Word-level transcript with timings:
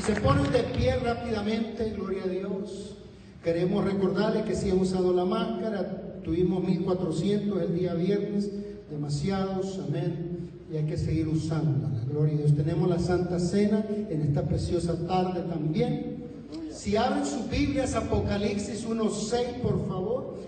Si 0.00 0.14
se 0.14 0.20
ponen 0.22 0.50
de 0.50 0.62
pie 0.62 0.96
rápidamente, 0.96 1.90
gloria 1.90 2.24
a 2.24 2.28
Dios. 2.28 2.96
Queremos 3.44 3.84
recordarles 3.84 4.44
que 4.44 4.54
si 4.54 4.70
han 4.70 4.78
usado 4.78 5.12
la 5.12 5.26
máscara, 5.26 6.20
tuvimos 6.24 6.64
1400 6.64 7.60
el 7.60 7.74
día 7.78 7.92
viernes, 7.92 8.50
demasiados, 8.90 9.78
amén. 9.86 10.48
Y 10.72 10.78
hay 10.78 10.86
que 10.86 10.96
seguir 10.96 11.28
usándola, 11.28 11.90
gloria 12.08 12.32
a 12.32 12.38
Dios. 12.38 12.56
Tenemos 12.56 12.88
la 12.88 12.98
Santa 12.98 13.38
Cena 13.38 13.84
en 14.08 14.22
esta 14.22 14.40
preciosa 14.40 14.96
tarde 15.06 15.42
también. 15.42 16.24
Si 16.72 16.96
abren 16.96 17.26
sus 17.26 17.50
Biblias, 17.50 17.94
Apocalipsis 17.94 18.88
1.6, 18.88 19.60
por 19.60 19.86
favor. 19.86 20.38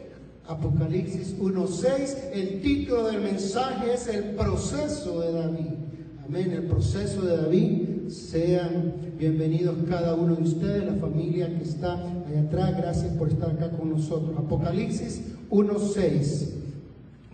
Apocalipsis 0.49 1.39
1.6, 1.39 2.31
el 2.33 2.63
título 2.63 3.05
del 3.05 3.21
mensaje 3.21 3.93
es 3.93 4.09
el 4.09 4.31
proceso 4.31 5.21
de 5.21 5.33
David. 5.33 5.92
Amén, 6.25 6.53
el 6.53 6.63
proceso 6.65 7.23
de 7.23 7.37
David. 7.37 8.09
Sean 8.09 8.95
bienvenidos 9.19 9.77
cada 9.89 10.15
uno 10.15 10.37
de 10.37 10.43
ustedes, 10.43 10.85
la 10.85 10.95
familia 10.95 11.49
que 11.59 11.65
está 11.65 11.95
allá 11.95 12.43
atrás. 12.47 12.77
Gracias 12.77 13.13
por 13.17 13.29
estar 13.29 13.51
acá 13.51 13.71
con 13.71 13.91
nosotros. 13.91 14.37
Apocalipsis 14.39 15.23
1.6. 15.51 16.49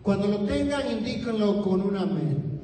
Cuando 0.02 0.28
lo 0.28 0.38
tengan, 0.40 0.90
indíquenlo 0.90 1.62
con 1.62 1.82
un 1.82 1.96
amén. 1.96 2.60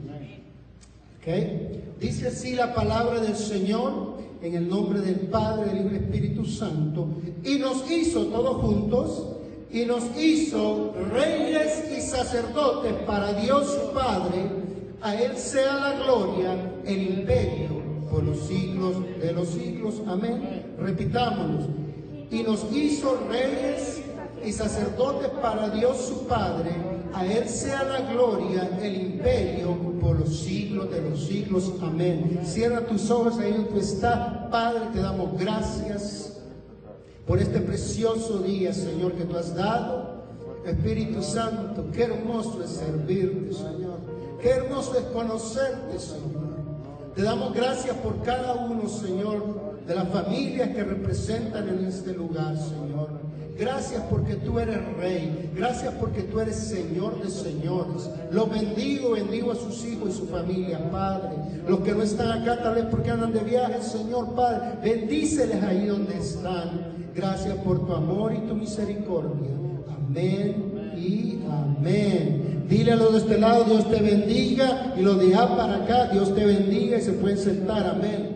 ¿Ok? 1.19 2.01
Dice 2.01 2.29
así 2.29 2.55
la 2.55 2.75
palabra 2.75 3.21
del 3.21 3.37
Señor 3.37 4.15
en 4.41 4.55
el 4.55 4.69
nombre 4.69 5.01
del 5.01 5.21
Padre, 5.29 5.73
del 5.73 5.87
Hijo 5.87 5.95
y 5.95 5.97
Espíritu 5.97 6.45
Santo. 6.47 7.07
Y 7.45 7.59
nos 7.59 7.91
hizo 7.91 8.27
todos 8.27 8.63
juntos 8.63 9.27
y 9.71 9.85
nos 9.85 10.05
hizo 10.17 10.95
reyes 11.13 11.85
y 11.97 12.01
sacerdotes 12.01 12.95
para 13.07 13.35
Dios 13.35 13.67
su 13.67 13.93
Padre, 13.93 14.64
a 15.05 15.15
Él 15.15 15.37
sea 15.37 15.75
la 15.75 16.03
gloria, 16.03 16.57
el 16.87 17.03
imperio 17.03 17.83
por 18.11 18.25
los 18.25 18.39
siglos 18.47 18.97
de 19.21 19.33
los 19.33 19.49
siglos. 19.49 20.01
Amén. 20.07 20.75
Repitámonos. 20.79 21.67
Y 22.31 22.43
nos 22.43 22.65
hizo 22.73 23.21
reyes 23.29 24.01
y 24.43 24.51
sacerdotes 24.51 25.29
para 25.43 25.69
Dios 25.69 25.99
su 25.99 26.27
Padre, 26.27 26.71
a 27.13 27.27
Él 27.27 27.47
sea 27.47 27.85
la 27.85 28.01
gloria, 28.13 28.79
el 28.83 28.97
imperio 28.97 29.77
por 30.01 30.19
los 30.19 30.41
siglos 30.41 30.91
de 30.91 31.03
los 31.03 31.23
siglos. 31.23 31.71
Amén. 31.83 32.41
Cierra 32.43 32.87
tus 32.87 33.11
ojos 33.11 33.39
ahí 33.39 33.53
donde 33.53 33.71
tú 33.73 33.79
estás. 33.79 34.49
Padre, 34.51 34.87
te 34.95 35.01
damos 35.01 35.39
gracias 35.39 36.39
por 37.27 37.39
este 37.39 37.61
precioso 37.61 38.39
día, 38.39 38.73
Señor, 38.73 39.13
que 39.13 39.25
tú 39.25 39.37
has 39.37 39.55
dado. 39.55 40.15
Espíritu 40.65 41.23
Santo, 41.23 41.91
qué 41.93 42.05
hermoso 42.05 42.63
es 42.65 42.71
servirte, 42.71 43.53
Señor. 43.53 44.15
Qué 44.41 44.51
hermoso 44.51 44.97
es 44.99 45.05
conocerte, 45.07 45.99
Señor. 45.99 46.55
Te 47.15 47.23
damos 47.23 47.55
gracias 47.55 47.97
por 47.99 48.23
cada 48.23 48.55
uno, 48.55 48.89
Señor, 48.89 49.43
de 49.87 49.95
las 49.95 50.09
familias 50.09 50.71
que 50.71 50.83
representan 50.83 51.69
en 51.69 51.87
este 51.87 52.13
lugar, 52.13 52.57
Señor. 52.57 53.25
Gracias 53.57 54.03
porque 54.11 54.35
tú 54.35 54.59
eres 54.59 54.79
rey. 54.97 55.51
Gracias 55.55 55.95
porque 55.95 56.23
tú 56.23 56.41
eres 56.41 56.57
Señor 56.57 57.23
de 57.23 57.31
señores. 57.31 58.11
Los 58.33 58.51
bendigo, 58.51 59.13
bendigo 59.13 59.53
a 59.53 59.55
sus 59.55 59.85
hijos 59.85 60.11
y 60.11 60.19
su 60.19 60.27
familia, 60.27 60.91
Padre. 60.91 61.37
Los 61.69 61.81
que 61.81 61.93
no 61.93 62.03
están 62.03 62.43
acá 62.43 62.61
tal 62.63 62.75
vez 62.75 62.87
porque 62.91 63.11
andan 63.11 63.33
de 63.33 63.41
viaje, 63.41 63.81
Señor, 63.81 64.35
Padre. 64.35 64.79
Bendíceles 64.83 65.63
ahí 65.63 65.87
donde 65.87 66.19
están. 66.19 66.95
Gracias 67.15 67.57
por 67.59 67.87
tu 67.87 67.93
amor 67.93 68.35
y 68.35 68.41
tu 68.41 68.55
misericordia. 68.55 69.51
Amén 69.89 70.93
y 70.97 71.39
amén. 71.49 72.44
Dile 72.69 72.93
a 72.93 72.97
los 72.97 73.13
de 73.13 73.19
este 73.19 73.39
lado, 73.39 73.65
Dios 73.65 73.91
te 73.91 74.01
bendiga. 74.01 74.95
Y 74.97 75.03
los 75.03 75.19
de 75.19 75.35
allá 75.35 75.57
para 75.57 75.77
acá, 75.85 76.07
Dios 76.07 76.35
te 76.35 76.45
bendiga 76.45 76.99
y 76.99 77.03
se 77.03 77.13
pueden 77.13 77.39
sentar. 77.39 77.87
Amén. 77.87 78.35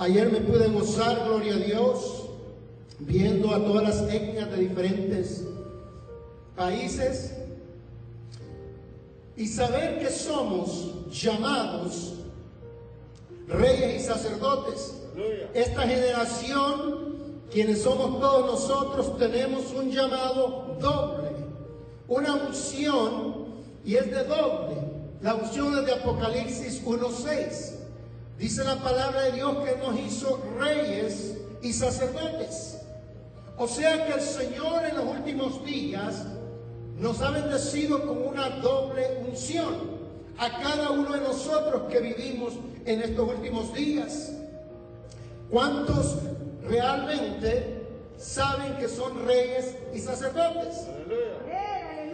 Ayer 0.00 0.30
me 0.30 0.40
pude 0.40 0.68
gozar, 0.68 1.24
gloria 1.26 1.54
a 1.54 1.58
Dios, 1.58 2.28
viendo 3.00 3.52
a 3.52 3.64
todas 3.64 3.82
las 3.82 4.14
etnias 4.14 4.48
de 4.48 4.56
diferentes 4.56 5.44
países 6.56 7.34
y 9.36 9.46
saber 9.46 9.98
que 9.98 10.08
somos 10.08 11.08
llamados 11.10 12.14
reyes 13.48 14.02
y 14.02 14.04
sacerdotes. 14.04 14.94
Esta 15.54 15.82
generación, 15.82 17.40
quienes 17.50 17.82
somos 17.82 18.20
todos 18.20 18.46
nosotros, 18.46 19.18
tenemos 19.18 19.72
un 19.72 19.90
llamado 19.90 20.76
doble, 20.80 21.30
una 22.06 22.34
unción 22.34 23.46
y 23.84 23.96
es 23.96 24.10
de 24.10 24.24
doble. 24.24 24.76
La 25.20 25.34
unción 25.34 25.76
es 25.78 25.86
de 25.86 25.94
Apocalipsis 25.94 26.84
1.6. 26.84 27.74
Dice 28.38 28.62
la 28.62 28.76
palabra 28.76 29.22
de 29.22 29.32
Dios 29.32 29.56
que 29.64 29.76
nos 29.76 29.98
hizo 29.98 30.40
reyes 30.60 31.38
y 31.60 31.72
sacerdotes. 31.72 32.78
O 33.56 33.66
sea 33.66 34.06
que 34.06 34.12
el 34.14 34.20
Señor 34.20 34.84
en 34.84 34.96
los 34.96 35.06
últimos 35.06 35.64
días 35.64 36.24
nos 36.96 37.20
ha 37.20 37.30
bendecido 37.30 38.06
con 38.06 38.28
una 38.28 38.48
doble 38.60 39.24
unción 39.28 39.97
a 40.38 40.58
cada 40.60 40.90
uno 40.90 41.12
de 41.12 41.20
nosotros 41.20 41.82
que 41.90 42.00
vivimos 42.00 42.54
en 42.84 43.02
estos 43.02 43.28
últimos 43.28 43.74
días. 43.74 44.32
¿Cuántos 45.50 46.16
realmente 46.62 47.86
saben 48.16 48.76
que 48.76 48.88
son 48.88 49.26
reyes 49.26 49.74
y 49.94 49.98
sacerdotes? 49.98 50.86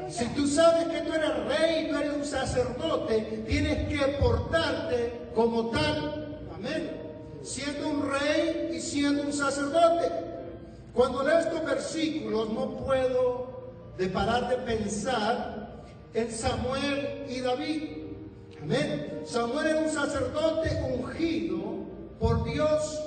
Si 0.09 0.25
tú 0.29 0.47
sabes 0.47 0.87
que 0.89 1.01
tú 1.01 1.13
eres 1.13 1.45
rey 1.47 1.85
y 1.85 1.91
tú 1.91 1.97
eres 1.97 2.15
un 2.15 2.25
sacerdote, 2.25 3.45
tienes 3.47 3.89
que 3.89 4.07
portarte 4.21 5.13
como 5.35 5.71
tal. 5.71 6.39
Amén. 6.55 7.01
Siendo 7.43 7.89
un 7.89 8.11
rey 8.11 8.71
y 8.75 8.81
siendo 8.81 9.23
un 9.23 9.33
sacerdote. 9.33 10.11
Cuando 10.95 11.23
leo 11.25 11.39
estos 11.39 11.65
versículos 11.65 12.51
no 12.51 12.71
puedo 12.85 13.73
de 13.99 14.09
parar 14.09 14.49
de 14.49 14.57
pensar 14.59 15.85
en 16.15 16.31
Samuel 16.31 17.27
y 17.29 17.41
David. 17.41 18.04
Amén. 18.65 19.21
Samuel 19.27 19.67
era 19.67 19.81
un 19.81 19.91
sacerdote 19.91 20.71
ungido 20.95 21.85
por 22.19 22.45
Dios, 22.45 22.99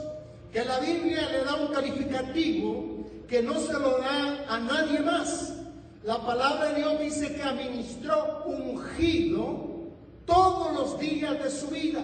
que 0.54 0.64
la 0.64 0.80
Biblia 0.80 1.28
le 1.32 1.44
da 1.44 1.56
un 1.56 1.74
calificativo 1.74 3.08
que 3.28 3.42
no 3.42 3.60
se 3.60 3.74
lo 3.74 3.98
da 3.98 4.46
a 4.48 4.60
nadie 4.60 5.00
más. 5.00 5.56
La 6.04 6.24
palabra 6.24 6.70
de 6.70 6.76
Dios 6.76 7.00
dice 7.00 7.34
que 7.34 7.42
administró 7.42 8.44
ungido 8.46 9.88
todos 10.26 10.74
los 10.74 11.00
días 11.00 11.44
de 11.44 11.50
su 11.50 11.70
vida. 11.70 12.04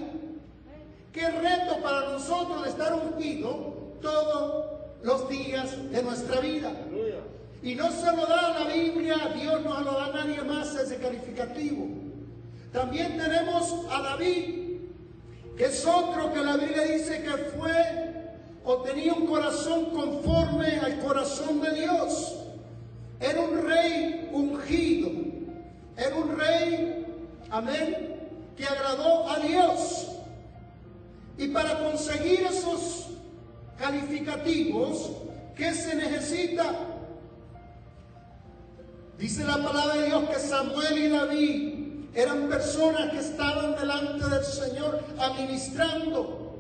Qué 1.12 1.30
reto 1.30 1.78
para 1.84 2.10
nosotros 2.10 2.64
de 2.64 2.70
estar 2.70 2.92
ungido 2.96 4.00
todos 4.02 4.66
los 5.04 5.30
días 5.30 5.92
de 5.92 6.02
nuestra 6.02 6.40
vida. 6.40 6.72
Y 7.62 7.76
no 7.76 7.92
se 7.92 8.16
lo 8.16 8.26
da 8.26 8.48
a 8.48 8.64
la 8.64 8.74
Biblia, 8.74 9.16
Dios 9.40 9.62
no 9.64 9.78
se 9.78 9.84
lo 9.84 9.92
da 9.92 10.06
a 10.06 10.12
nadie 10.12 10.42
más 10.42 10.76
ese 10.76 10.98
calificativo. 10.98 12.13
También 12.74 13.18
tenemos 13.18 13.86
a 13.92 14.02
David, 14.02 14.80
que 15.56 15.66
es 15.66 15.86
otro 15.86 16.34
que 16.34 16.40
la 16.40 16.58
Biblia 16.58 16.82
dice 16.82 17.22
que 17.22 17.30
fue 17.56 18.14
o 18.66 18.78
tenía 18.78 19.14
un 19.14 19.28
corazón 19.28 19.92
conforme 19.92 20.80
al 20.80 21.00
corazón 21.00 21.62
de 21.62 21.72
Dios. 21.76 22.36
Era 23.20 23.42
un 23.42 23.62
rey 23.62 24.30
ungido. 24.34 25.12
Era 25.96 26.16
un 26.16 26.36
rey, 26.36 27.06
amén, 27.52 28.30
que 28.58 28.66
agradó 28.66 29.30
a 29.30 29.38
Dios. 29.38 30.08
Y 31.38 31.50
para 31.50 31.78
conseguir 31.78 32.42
esos 32.42 33.10
calificativos, 33.78 35.12
¿qué 35.56 35.76
se 35.76 35.94
necesita? 35.96 36.74
Dice 39.20 39.44
la 39.44 39.58
palabra 39.58 39.96
de 39.98 40.08
Dios 40.08 40.30
que 40.30 40.40
Samuel 40.40 40.98
y 40.98 41.10
David 41.10 41.73
eran 42.14 42.48
personas 42.48 43.12
que 43.12 43.20
estaban 43.20 43.76
delante 43.76 44.28
del 44.28 44.44
Señor 44.44 45.04
administrando. 45.18 46.58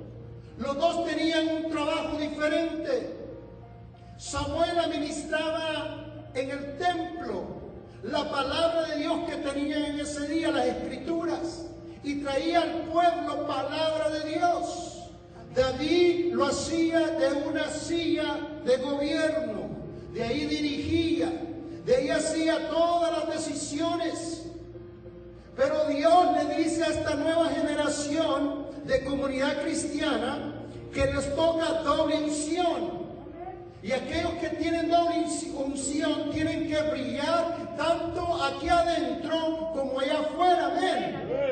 Los 0.57 0.77
dos 0.77 1.05
tenían 1.05 1.47
un 1.47 1.71
trabajo 1.71 2.17
diferente. 2.17 3.17
Samuel 4.17 4.79
administraba 4.79 6.05
en 6.33 6.49
el 6.49 6.77
templo 6.77 7.63
la 8.03 8.29
palabra 8.29 8.87
de 8.89 8.99
Dios 8.99 9.19
que 9.29 9.35
tenía 9.37 9.87
en 9.87 9.99
ese 9.99 10.27
día, 10.27 10.51
las 10.51 10.65
escrituras, 10.65 11.65
y 12.03 12.21
traía 12.21 12.61
al 12.61 12.71
pueblo 12.91 13.47
palabra 13.47 14.09
de 14.09 14.29
Dios. 14.31 15.09
David 15.55 16.33
lo 16.33 16.45
hacía 16.45 16.99
de 16.99 17.33
una 17.47 17.69
silla 17.69 18.37
de 18.65 18.77
gobierno, 18.77 19.69
de 20.13 20.23
ahí 20.23 20.45
dirigía, 20.45 21.31
de 21.85 21.95
ahí 21.95 22.09
hacía 22.09 22.69
todas 22.69 23.11
las 23.11 23.35
decisiones. 23.35 24.32
Pero 25.55 25.85
Dios 25.85 26.27
le 26.35 26.55
dice 26.55 26.83
a 26.83 26.87
esta 26.87 27.15
nueva 27.15 27.47
generación 27.49 28.65
de 28.85 29.03
comunidad 29.03 29.61
cristiana 29.61 30.53
que 30.93 31.05
les 31.05 31.35
toca 31.35 31.81
doble 31.83 32.23
unción. 32.23 33.03
Y 33.81 33.91
aquellos 33.91 34.33
que 34.33 34.49
tienen 34.49 34.89
doble 34.89 35.17
generación 35.17 36.31
tienen 36.31 36.67
que 36.67 36.81
brillar 36.83 37.75
tanto 37.75 38.43
aquí 38.43 38.69
adentro 38.69 39.71
como 39.73 39.99
allá 39.99 40.19
afuera. 40.21 40.67
Amén. 40.67 41.43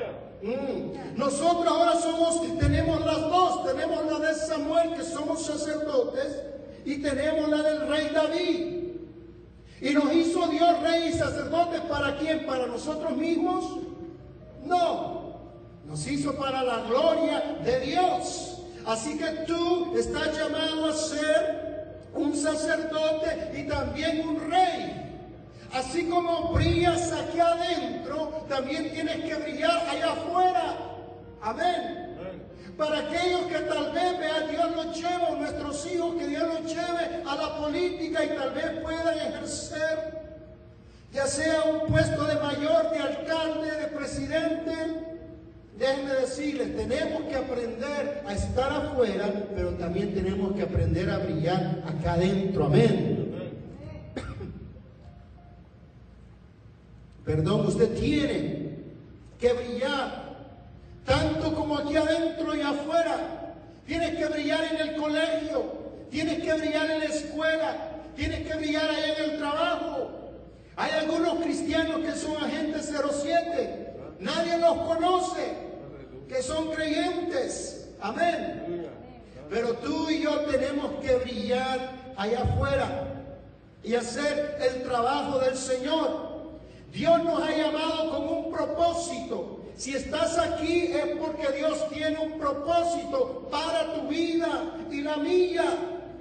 Mm. 0.41 1.17
Nosotros 1.19 1.67
ahora 1.67 1.99
somos, 1.99 2.57
tenemos 2.57 3.05
las 3.05 3.21
dos, 3.21 3.65
tenemos 3.65 4.05
la 4.05 4.27
de 4.27 4.33
Samuel, 4.33 4.93
que 4.95 5.03
somos 5.03 5.45
sacerdotes, 5.45 6.41
y 6.85 6.97
tenemos 7.01 7.49
la 7.49 7.61
del 7.61 7.87
rey 7.87 8.09
David. 8.13 8.80
Y 9.81 9.93
nos 9.95 10.13
hizo 10.13 10.47
Dios 10.47 10.79
rey 10.81 11.09
y 11.09 11.13
sacerdotes 11.13 11.81
para 11.81 12.15
quién? 12.17 12.45
¿Para 12.45 12.67
nosotros 12.67 13.17
mismos? 13.17 13.79
No, 14.63 15.33
nos 15.85 16.07
hizo 16.07 16.35
para 16.35 16.61
la 16.63 16.81
gloria 16.83 17.57
de 17.63 17.79
Dios. 17.79 18.61
Así 18.85 19.17
que 19.17 19.25
tú 19.47 19.97
estás 19.97 20.37
llamado 20.37 20.85
a 20.85 20.93
ser 20.93 21.99
un 22.13 22.35
sacerdote 22.35 23.53
y 23.57 23.67
también 23.67 24.27
un 24.27 24.51
rey. 24.51 25.01
Así 25.73 26.07
como 26.07 26.49
brillas 26.53 27.11
aquí 27.11 27.39
adentro, 27.39 28.45
también 28.47 28.91
tienes 28.91 29.23
que 29.23 29.35
brillar 29.35 29.87
allá 29.89 30.11
afuera. 30.11 30.77
Amén. 31.41 32.00
Para 32.81 32.97
aquellos 32.97 33.41
que 33.41 33.59
tal 33.59 33.91
vez 33.91 34.17
vea 34.17 34.47
Dios 34.49 34.75
los 34.75 34.95
lleve, 34.97 35.37
nuestros 35.37 35.85
hijos, 35.85 36.15
que 36.15 36.25
Dios 36.25 36.41
los 36.41 36.65
lleve 36.65 37.21
a 37.27 37.35
la 37.35 37.57
política 37.59 38.25
y 38.25 38.29
tal 38.29 38.49
vez 38.55 38.71
puedan 38.81 39.19
ejercer, 39.19 40.19
ya 41.13 41.27
sea 41.27 41.61
un 41.65 41.85
puesto 41.85 42.23
de 42.23 42.35
mayor, 42.37 42.89
de 42.89 42.97
alcalde, 42.97 43.69
de 43.69 43.85
presidente. 43.85 44.71
Déjenme 45.77 46.11
decirles, 46.11 46.75
tenemos 46.75 47.21
que 47.29 47.35
aprender 47.35 48.23
a 48.25 48.33
estar 48.33 48.71
afuera, 48.71 49.31
pero 49.55 49.75
también 49.75 50.15
tenemos 50.15 50.55
que 50.55 50.63
aprender 50.63 51.07
a 51.11 51.19
brillar 51.19 51.83
acá 51.85 52.13
adentro. 52.13 52.65
Amén. 52.65 53.61
Perdón, 57.25 57.67
usted 57.67 57.93
tiene 57.93 58.71
que 59.39 59.53
brillar 59.53 60.30
tanto 61.05 61.55
como 61.55 61.77
aquí 61.77 61.95
adentro 61.95 62.55
y 62.55 62.61
afuera. 62.61 63.55
Tienes 63.85 64.15
que 64.15 64.25
brillar 64.25 64.63
en 64.65 64.89
el 64.89 64.95
colegio, 64.95 65.63
tienes 66.09 66.41
que 66.41 66.53
brillar 66.53 66.89
en 66.91 66.99
la 66.99 67.05
escuela, 67.05 67.75
tienes 68.15 68.47
que 68.47 68.53
brillar 68.55 68.89
ahí 68.89 69.13
en 69.17 69.31
el 69.31 69.37
trabajo. 69.37 70.11
Hay 70.75 70.91
algunos 70.91 71.43
cristianos 71.43 71.99
que 71.99 72.13
son 72.13 72.43
agentes 72.43 72.91
07, 72.91 73.93
nadie 74.19 74.57
los 74.57 74.77
conoce, 74.77 75.53
que 76.27 76.41
son 76.41 76.71
creyentes. 76.71 77.89
Amén. 77.99 78.87
Pero 79.49 79.73
tú 79.75 80.09
y 80.09 80.21
yo 80.21 80.39
tenemos 80.41 80.91
que 81.01 81.15
brillar 81.15 81.91
allá 82.15 82.43
afuera 82.43 83.07
y 83.83 83.95
hacer 83.95 84.57
el 84.61 84.83
trabajo 84.83 85.39
del 85.39 85.57
Señor. 85.57 86.31
Dios 86.91 87.23
nos 87.23 87.41
ha 87.41 87.51
llamado 87.51 88.11
con 88.11 88.37
un 88.37 88.51
propósito. 88.51 89.60
Si 89.77 89.95
estás 89.95 90.37
aquí 90.37 90.91
es 90.93 91.17
porque 91.19 91.51
Dios 91.57 91.89
tiene 91.89 92.17
un 92.19 92.39
propósito 92.39 93.47
para 93.51 93.93
tu 93.93 94.07
vida 94.07 94.75
y 94.91 95.01
la 95.01 95.17
mía. 95.17 95.63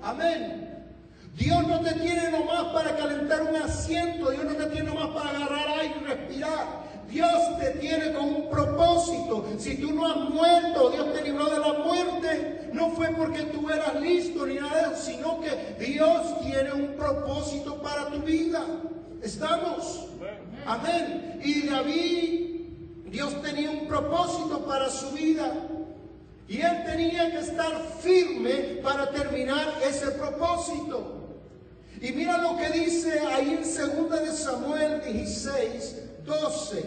Amén. 0.03 0.71
Dios 1.37 1.67
no 1.67 1.81
te 1.81 1.95
tiene 1.95 2.31
nomás 2.31 2.65
para 2.73 2.97
calentar 2.97 3.43
un 3.43 3.57
asiento, 3.57 4.31
Dios 4.31 4.45
no 4.45 4.53
te 4.53 4.67
tiene 4.67 4.91
nomás 4.91 5.09
para 5.09 5.31
agarrar 5.31 5.79
aire 5.79 5.95
y 6.01 6.05
respirar. 6.05 6.91
Dios 7.11 7.59
te 7.59 7.71
tiene 7.81 8.13
con 8.13 8.25
un 8.25 8.51
propósito. 8.51 9.47
Si 9.59 9.77
tú 9.77 9.93
no 9.93 10.07
has 10.07 10.17
muerto, 10.31 10.91
Dios 10.91 11.13
te 11.13 11.23
libró 11.23 11.47
de 11.47 11.59
la 11.59 11.73
muerte, 11.73 12.71
no 12.73 12.91
fue 12.91 13.09
porque 13.09 13.43
tú 13.45 13.69
eras 13.69 14.01
listo 14.01 14.47
ni 14.47 14.55
nada 14.55 14.89
de 14.89 14.95
eso, 14.95 15.03
sino 15.03 15.41
que 15.41 15.85
Dios 15.85 16.41
tiene 16.41 16.73
un 16.73 16.95
propósito 16.97 17.83
para 17.83 18.07
tu 18.07 18.21
vida. 18.21 18.65
¿Estamos? 19.23 20.07
Amén. 20.67 21.41
Y 21.43 21.67
David, 21.67 22.60
Dios 23.11 23.43
tenía 23.43 23.71
un 23.71 23.89
propósito 23.89 24.65
para 24.65 24.89
su 24.89 25.11
vida. 25.11 25.53
Y 26.49 26.61
él 26.61 26.85
tenía 26.85 27.31
que 27.31 27.39
estar 27.39 27.73
firme 28.01 28.81
para 28.83 29.11
terminar 29.11 29.79
ese 29.85 30.11
propósito. 30.13 31.29
Y 32.01 32.13
mira 32.13 32.39
lo 32.39 32.57
que 32.57 32.71
dice 32.71 33.21
ahí 33.21 33.61
en 33.63 34.09
2 34.09 34.21
de 34.21 34.33
Samuel 34.33 35.03
16, 35.05 36.03
12. 36.25 36.85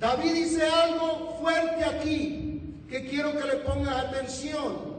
David 0.00 0.32
dice 0.32 0.66
algo 0.66 1.38
fuerte 1.40 1.84
aquí 1.84 2.74
que 2.90 3.06
quiero 3.06 3.32
que 3.32 3.46
le 3.46 3.56
pongas 3.56 4.04
atención. 4.04 4.98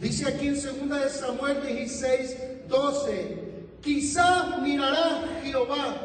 Dice 0.00 0.28
aquí 0.28 0.48
en 0.48 0.54
2 0.88 1.02
de 1.02 1.08
Samuel 1.08 1.66
16, 1.66 2.36
12. 2.68 3.38
Quizá 3.80 4.58
mirará 4.58 5.24
Jehová 5.42 5.96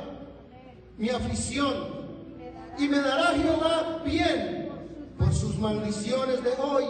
mi 0.97 1.09
aflicción 1.09 1.92
y 2.77 2.87
me 2.87 2.99
dará 2.99 3.33
Jehová 3.35 4.01
bien 4.05 4.69
por 5.17 5.33
sus 5.33 5.57
maldiciones 5.57 6.43
de 6.43 6.51
hoy. 6.51 6.85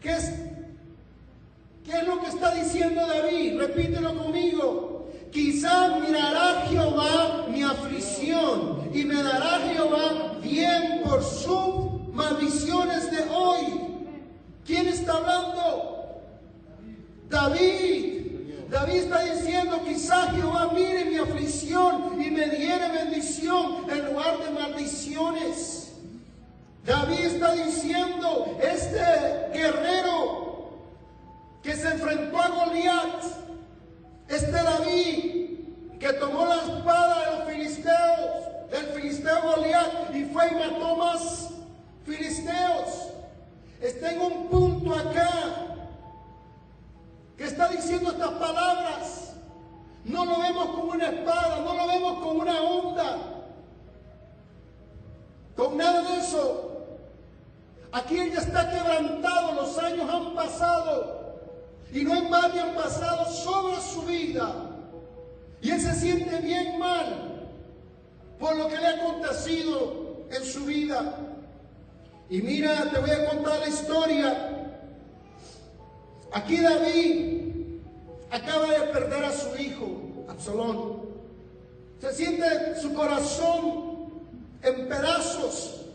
¿Qué 0.00 0.10
es, 0.10 0.34
¿Qué 1.84 1.92
es 1.98 2.06
lo 2.06 2.20
que 2.20 2.28
está 2.28 2.54
diciendo 2.54 3.06
David? 3.06 3.58
Repítelo 3.58 4.14
conmigo. 4.16 5.08
Quizá 5.30 5.98
mirará 5.98 6.66
Jehová 6.68 7.46
mi 7.48 7.62
aflicción 7.62 8.90
y 8.92 9.04
me 9.04 9.22
dará 9.22 9.60
Jehová 9.68 10.38
bien 10.42 11.02
por 11.04 11.22
sus 11.22 12.12
maldiciones 12.12 13.10
de 13.10 13.22
hoy. 13.30 13.66
¿Quién 14.66 14.88
está 14.88 15.14
hablando? 15.14 16.20
David. 17.28 18.19
David 18.70 18.94
está 18.98 19.22
diciendo, 19.22 19.82
quizá 19.84 20.30
Jehová 20.30 20.70
mire 20.72 21.04
mi 21.06 21.16
aflicción 21.16 22.22
y 22.22 22.30
me 22.30 22.48
diere 22.50 22.88
bendición 22.88 23.90
en 23.90 24.06
lugar 24.06 24.38
de 24.38 24.50
maldiciones. 24.50 25.92
David 26.84 27.18
está 27.18 27.52
diciendo, 27.52 28.56
este 28.62 29.00
guerrero 29.52 30.70
que 31.64 31.74
se 31.74 31.88
enfrentó 31.88 32.40
a 32.40 32.48
Goliat, 32.48 33.24
este 34.28 34.52
David 34.52 35.58
que 35.98 36.12
tomó 36.12 36.46
la 36.46 36.56
espada 36.56 37.24
de 37.24 37.36
los 37.38 37.50
filisteos, 37.50 38.70
del 38.70 38.86
filisteo 38.94 39.42
Goliat 39.42 40.14
y 40.14 40.24
fue 40.26 40.46
y 40.48 40.54
mató 40.54 40.94
más 40.94 41.48
filisteos. 42.06 43.08
Está 43.80 44.12
en 44.12 44.20
un 44.20 44.46
punto 44.46 44.94
acá 44.94 45.70
que 47.40 47.46
está 47.46 47.68
diciendo 47.68 48.10
estas 48.10 48.32
palabras. 48.32 49.32
No 50.04 50.26
lo 50.26 50.40
vemos 50.40 50.66
como 50.66 50.92
una 50.92 51.08
espada, 51.08 51.62
no 51.64 51.74
lo 51.74 51.86
vemos 51.86 52.18
como 52.18 52.42
una 52.42 52.60
onda, 52.60 53.16
con 55.56 55.74
nada 55.78 56.02
de 56.02 56.18
eso. 56.18 56.84
Aquí 57.92 58.20
ella 58.20 58.40
está 58.40 58.68
quebrantado, 58.68 59.54
los 59.54 59.78
años 59.78 60.10
han 60.10 60.34
pasado 60.34 61.38
y 61.90 62.04
no 62.04 62.14
en 62.14 62.28
más 62.28 62.54
han 62.54 62.74
pasado 62.74 63.24
sobre 63.32 63.80
su 63.80 64.02
vida. 64.02 64.52
Y 65.62 65.70
él 65.70 65.80
se 65.80 65.94
siente 65.94 66.40
bien 66.40 66.78
mal 66.78 67.48
por 68.38 68.54
lo 68.54 68.68
que 68.68 68.76
le 68.76 68.86
ha 68.86 68.96
acontecido 68.96 70.26
en 70.30 70.44
su 70.44 70.66
vida. 70.66 71.16
Y 72.28 72.42
mira, 72.42 72.90
te 72.90 72.98
voy 72.98 73.10
a 73.10 73.30
contar 73.30 73.60
la 73.60 73.68
historia 73.68 74.59
Aquí 76.32 76.58
David 76.58 77.80
acaba 78.30 78.66
de 78.66 78.80
perder 78.92 79.24
a 79.24 79.32
su 79.32 79.56
hijo, 79.56 80.24
Absalón. 80.28 81.10
Se 82.00 82.14
siente 82.14 82.80
su 82.80 82.94
corazón 82.94 84.10
en 84.62 84.88
pedazos, 84.88 85.86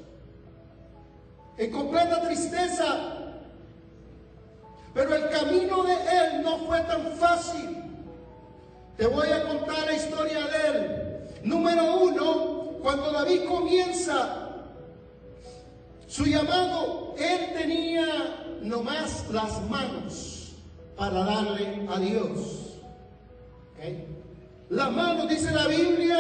en 1.58 1.72
completa 1.72 2.22
tristeza. 2.22 3.14
Pero 4.94 5.16
el 5.16 5.30
camino 5.30 5.84
de 5.84 5.94
él 5.94 6.42
no 6.44 6.58
fue 6.60 6.82
tan 6.82 7.12
fácil. 7.14 7.84
Te 8.98 9.08
voy 9.08 9.28
a 9.28 9.44
contar 9.44 9.86
la 9.86 9.94
historia 9.94 10.40
de 10.48 10.68
él. 10.68 11.30
Número 11.44 12.00
uno, 12.02 12.80
cuando 12.82 13.12
David 13.12 13.46
comienza 13.46 14.50
su 16.08 16.26
llamado, 16.26 17.14
él 17.18 17.54
tenía 17.54 18.45
nomás 18.66 19.30
las 19.32 19.62
manos 19.70 20.54
para 20.98 21.24
darle 21.24 21.88
a 21.88 22.00
Dios. 22.00 22.62
Las 24.70 24.92
manos, 24.92 25.30
dice 25.30 25.52
la 25.52 25.68
Biblia, 25.68 26.20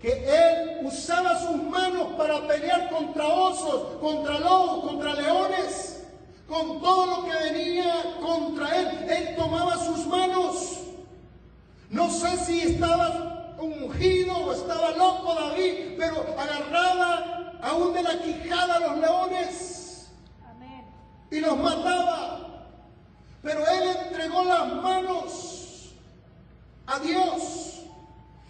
que 0.00 0.12
él 0.12 0.86
usaba 0.86 1.38
sus 1.40 1.62
manos 1.62 2.08
para 2.16 2.46
pelear 2.46 2.88
contra 2.90 3.26
osos, 3.26 4.00
contra 4.00 4.40
lobos, 4.40 4.84
contra 4.90 5.14
leones, 5.14 6.04
con 6.48 6.80
todo 6.80 7.06
lo 7.06 7.24
que 7.24 7.52
venía 7.52 8.16
contra 8.20 8.80
él. 8.80 9.10
Él 9.10 9.36
tomaba 9.36 9.76
sus 9.76 10.06
manos. 10.06 10.78
No 11.90 12.10
sé 12.10 12.36
si 12.38 12.60
estaba 12.60 13.56
ungido 13.58 14.36
o 14.36 14.52
estaba 14.52 14.90
loco 14.92 15.34
David, 15.34 15.96
pero 15.98 16.24
agarraba 16.38 17.52
aún 17.62 17.92
de 17.92 18.02
la 18.02 18.22
quijada 18.22 18.76
a 18.76 18.80
los 18.80 18.98
leones 18.98 19.83
y 21.30 21.40
los 21.40 21.56
mataba. 21.56 22.68
Pero 23.42 23.60
él 23.66 23.96
entregó 24.06 24.44
las 24.44 24.72
manos 24.74 25.94
a 26.86 26.98
Dios. 27.00 27.82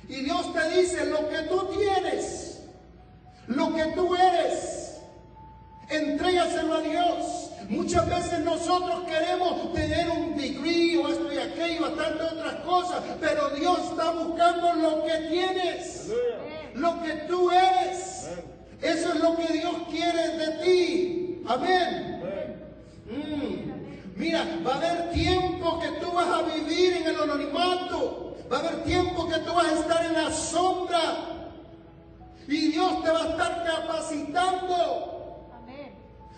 Y 0.08 0.16
Dios 0.22 0.52
te 0.52 0.80
dice 0.80 1.06
lo 1.06 1.28
que 1.28 1.38
tú 1.48 1.66
tienes, 1.76 2.62
lo 3.46 3.74
que 3.74 3.84
tú 3.96 4.14
eres, 4.14 5.00
entrégaselo 5.88 6.74
a 6.74 6.80
Dios. 6.80 7.50
Muchas 7.68 8.06
veces 8.08 8.40
nosotros 8.40 9.04
queremos 9.04 9.72
tener 9.72 10.10
un 10.10 10.36
degree 10.36 10.98
o 10.98 11.08
esto 11.08 11.32
y 11.32 11.38
aquello, 11.38 11.82
bastante 11.82 12.22
otras 12.22 12.54
cosas, 12.56 13.02
pero 13.18 13.50
Dios 13.50 13.78
está 13.90 14.10
buscando 14.10 14.74
lo 14.74 15.04
que 15.04 15.16
tienes, 15.30 16.10
lo 16.74 17.02
que 17.02 17.12
tú 17.26 17.50
eres. 17.50 18.28
Eso 18.82 19.12
es 19.14 19.20
lo 19.20 19.34
que 19.36 19.50
Dios 19.54 19.74
quiere 19.90 20.28
de 20.36 20.48
ti. 20.62 21.42
Amén. 21.46 22.13
Mm. 23.14 24.16
Mira, 24.16 24.44
va 24.66 24.74
a 24.74 24.76
haber 24.76 25.10
tiempo 25.12 25.80
que 25.80 25.88
tú 26.00 26.12
vas 26.12 26.28
a 26.28 26.42
vivir 26.42 26.98
en 26.98 27.06
el 27.08 27.20
anonimato. 27.20 28.36
Va 28.50 28.58
a 28.58 28.60
haber 28.60 28.84
tiempo 28.84 29.28
que 29.28 29.38
tú 29.38 29.52
vas 29.52 29.66
a 29.66 29.80
estar 29.80 30.04
en 30.04 30.12
la 30.12 30.30
sombra. 30.30 31.00
Y 32.46 32.68
Dios 32.68 33.02
te 33.02 33.10
va 33.10 33.22
a 33.22 33.28
estar 33.30 33.64
capacitando 33.64 35.14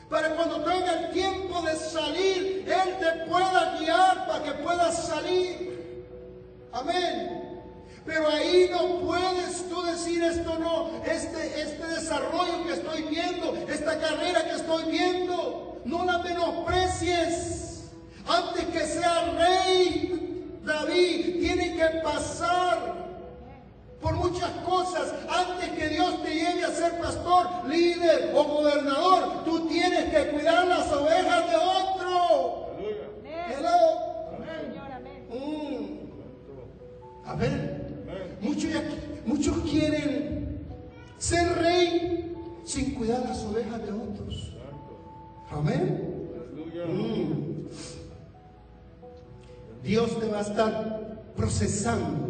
para 0.08 0.36
cuando 0.36 0.60
tenga 0.62 0.92
el 0.92 1.10
tiempo 1.10 1.62
de 1.62 1.74
salir, 1.74 2.64
Él 2.66 2.96
te 3.00 3.24
pueda 3.28 3.76
guiar 3.78 4.26
para 4.26 4.44
que 4.44 4.52
puedas 4.52 5.06
salir. 5.06 6.14
Amén. 6.72 7.45
Pero 8.06 8.28
ahí 8.28 8.70
no 8.70 9.00
puedes 9.00 9.68
tú 9.68 9.82
decir 9.82 10.22
esto 10.22 10.56
no, 10.60 11.02
este, 11.04 11.60
este 11.60 11.86
desarrollo 11.88 12.64
que 12.64 12.74
estoy 12.74 13.02
viendo, 13.02 13.52
esta 13.68 13.98
carrera 13.98 14.44
que 14.44 14.56
estoy 14.56 14.84
viendo, 14.92 15.80
no 15.84 16.04
la 16.04 16.18
menosprecies. 16.18 17.90
Antes 18.28 18.64
que 18.66 18.80
sea 18.86 19.32
rey, 19.36 20.60
David 20.64 21.40
tiene 21.40 21.76
que 21.76 22.00
pasar 22.02 22.94
por 24.00 24.14
muchas 24.14 24.50
cosas. 24.64 25.12
Antes 25.28 25.70
que 25.70 25.88
Dios 25.88 26.22
te 26.22 26.32
lleve 26.32 26.64
a 26.64 26.70
ser 26.70 27.00
pastor, 27.00 27.48
líder 27.66 28.32
o 28.36 28.44
gobernador, 28.44 29.44
tú 29.44 29.66
tienes 29.66 30.12
que 30.14 30.30
cuidar 30.30 30.64
las 30.66 30.92
ovejas 30.92 31.50
de 31.50 31.56
otro. 31.56 31.75
Amén. 45.66 46.30
Mm. 46.86 47.66
Dios 49.82 50.20
te 50.20 50.28
va 50.28 50.38
a 50.38 50.42
estar 50.42 51.32
procesando 51.36 52.28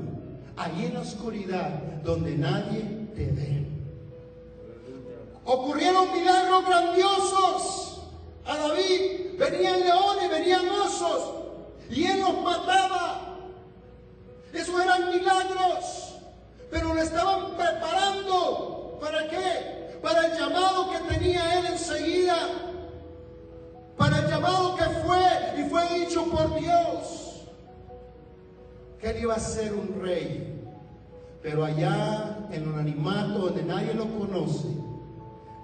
allí 0.56 0.86
en 0.86 0.94
la 0.94 1.00
oscuridad 1.00 1.68
donde 2.02 2.34
nadie 2.34 2.80
te 3.14 3.26
ve. 3.26 3.66
Ocurrieron 5.44 6.12
milagros 6.12 6.66
grandiosos 6.66 8.02
a 8.46 8.56
David. 8.56 9.38
Venían 9.38 9.80
leones, 9.80 10.30
venían 10.30 10.68
osos 10.70 11.34
y 11.90 12.06
él 12.06 12.20
los 12.20 12.42
mataba. 12.42 13.36
Esos 14.54 14.80
eran 14.80 15.10
milagros, 15.10 16.14
pero 16.70 16.94
lo 16.94 17.02
estaban 17.02 17.54
preparando. 17.54 18.98
¿Para 18.98 19.28
qué? 19.28 19.98
Para 20.02 20.26
el 20.26 20.38
llamado 20.38 20.90
que 20.90 21.14
tenía 21.14 21.58
él 21.58 21.66
enseguida. 21.66 22.66
Para 23.96 24.18
el 24.18 24.26
llamado 24.28 24.76
que 24.76 24.84
fue 24.84 25.18
y 25.58 25.68
fue 25.68 26.00
dicho 26.00 26.24
por 26.30 26.58
Dios 26.58 27.26
que 29.00 29.10
él 29.10 29.22
iba 29.22 29.34
a 29.34 29.38
ser 29.38 29.72
un 29.74 30.00
rey. 30.00 30.52
Pero 31.42 31.64
allá 31.64 32.48
en 32.50 32.72
el 32.72 32.78
animato 32.78 33.38
donde 33.38 33.62
nadie 33.62 33.94
lo 33.94 34.06
conoce, 34.18 34.68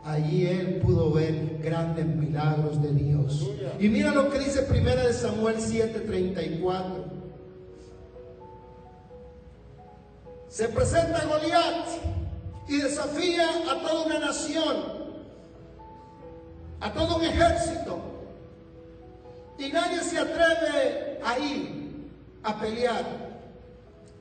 allí 0.04 0.46
él 0.46 0.80
pudo 0.80 1.10
ver 1.12 1.58
grandes 1.62 2.06
milagros 2.06 2.80
de 2.82 2.92
Dios. 2.92 3.50
Y 3.78 3.88
mira 3.88 4.12
lo 4.12 4.30
que 4.30 4.38
dice 4.38 4.62
primera 4.62 5.04
de 5.04 5.12
Samuel 5.12 5.56
7:34. 5.56 7.12
Se 10.48 10.68
presenta 10.68 11.24
Goliat 11.24 11.88
y 12.68 12.76
desafía 12.76 13.48
a 13.70 13.80
toda 13.80 14.04
una 14.04 14.18
nación, 14.18 14.76
a 16.80 16.92
todo 16.92 17.16
un 17.16 17.24
ejército. 17.24 18.11
Y 19.58 19.70
nadie 19.70 20.00
se 20.00 20.18
atreve 20.18 21.20
a 21.24 21.38
ir 21.38 22.10
a 22.42 22.58
pelear. 22.58 23.32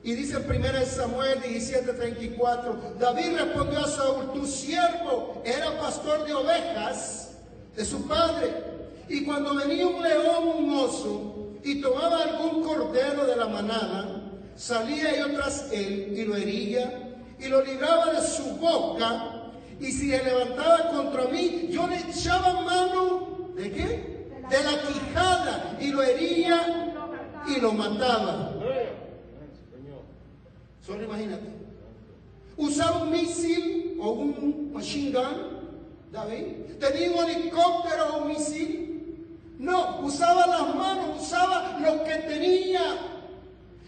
Y 0.04 0.14
dice 0.14 0.36
en 0.36 0.44
1 0.44 0.84
Samuel 0.84 1.40
17:34, 1.42 2.98
David 2.98 3.36
respondió 3.36 3.84
a 3.84 3.88
Saúl, 3.88 4.32
tu 4.32 4.46
siervo 4.46 5.42
era 5.44 5.78
pastor 5.78 6.24
de 6.24 6.34
ovejas 6.34 7.36
de 7.76 7.84
su 7.84 8.06
padre. 8.08 8.52
Y 9.08 9.24
cuando 9.24 9.54
venía 9.54 9.86
un 9.86 10.02
león, 10.02 10.48
un 10.58 10.78
oso, 10.78 11.32
y 11.62 11.80
tomaba 11.80 12.22
algún 12.22 12.64
cordero 12.64 13.24
de 13.26 13.36
la 13.36 13.46
manada, 13.46 14.32
salía 14.56 15.16
yo 15.18 15.32
tras 15.34 15.70
él 15.72 16.12
y 16.16 16.24
lo 16.24 16.36
hería 16.36 17.14
y 17.38 17.48
lo 17.48 17.62
libraba 17.62 18.12
de 18.12 18.26
su 18.26 18.56
boca. 18.56 19.50
Y 19.80 19.90
si 19.92 20.10
se 20.10 20.22
levantaba 20.22 20.90
contra 20.90 21.26
mí, 21.26 21.68
yo 21.70 21.86
le 21.86 21.98
echaba 21.98 22.62
mano, 22.62 23.52
¿de 23.54 23.70
qué? 23.70 24.11
De 24.50 24.62
la 24.64 24.80
quijada 24.82 25.76
y 25.80 25.88
lo 25.88 26.02
hería 26.02 26.92
y 27.46 27.60
lo 27.60 27.72
mataba. 27.72 28.52
Solo 30.84 31.04
imagínate. 31.04 31.46
Usaba 32.56 33.02
un 33.02 33.10
misil 33.10 33.98
o 34.00 34.10
un 34.10 34.72
machine 34.72 35.12
gun, 35.12 36.10
David. 36.10 36.76
Tenía 36.78 37.10
un 37.12 37.30
helicóptero 37.30 38.14
o 38.14 38.22
un 38.22 38.28
misil. 38.28 38.82
No, 39.58 40.00
usaba 40.00 40.46
las 40.46 40.74
manos, 40.74 41.22
usaba 41.22 41.78
lo 41.78 42.02
que 42.04 42.16
tenía. 42.16 42.80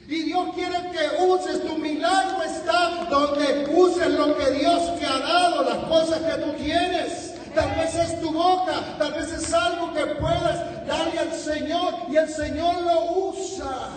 Y 0.06 0.23
Dios 0.23 0.54
quiere 0.54 0.76
que 0.92 1.25
uses, 1.25 1.66
tu 1.66 1.76
milagro 1.78 2.42
está 2.42 3.06
donde 3.11 3.66
uses 3.75 4.08
lo 4.11 4.37
que 4.37 4.50
Dios 4.52 4.99
te 4.99 5.06
ha 5.06 5.18
dado, 5.18 5.64
las 5.64 5.78
cosas 5.84 6.20
que 6.20 6.42
tú 6.42 6.52
tienes. 6.62 7.34
Tal 7.54 7.76
vez 7.76 7.94
es 7.94 8.20
tu 8.20 8.32
boca, 8.32 8.96
tal 8.99 9.12
vez 9.12 9.32
es 9.32 9.54
algo 9.54 9.92
que 9.92 10.06
puedas 10.16 10.87
darle 10.87 11.18
al 11.18 11.32
Señor 11.32 11.94
y 12.11 12.16
el 12.16 12.28
Señor 12.28 12.82
lo 12.82 13.28
usa. 13.28 13.90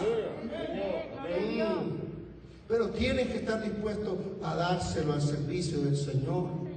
Pero 2.67 2.89
tienen 2.89 3.27
que 3.29 3.37
estar 3.37 3.63
dispuestos 3.63 4.17
a 4.43 4.55
dárselo 4.55 5.13
al 5.13 5.21
servicio 5.21 5.79
del 5.81 5.97
Señor. 5.97 6.67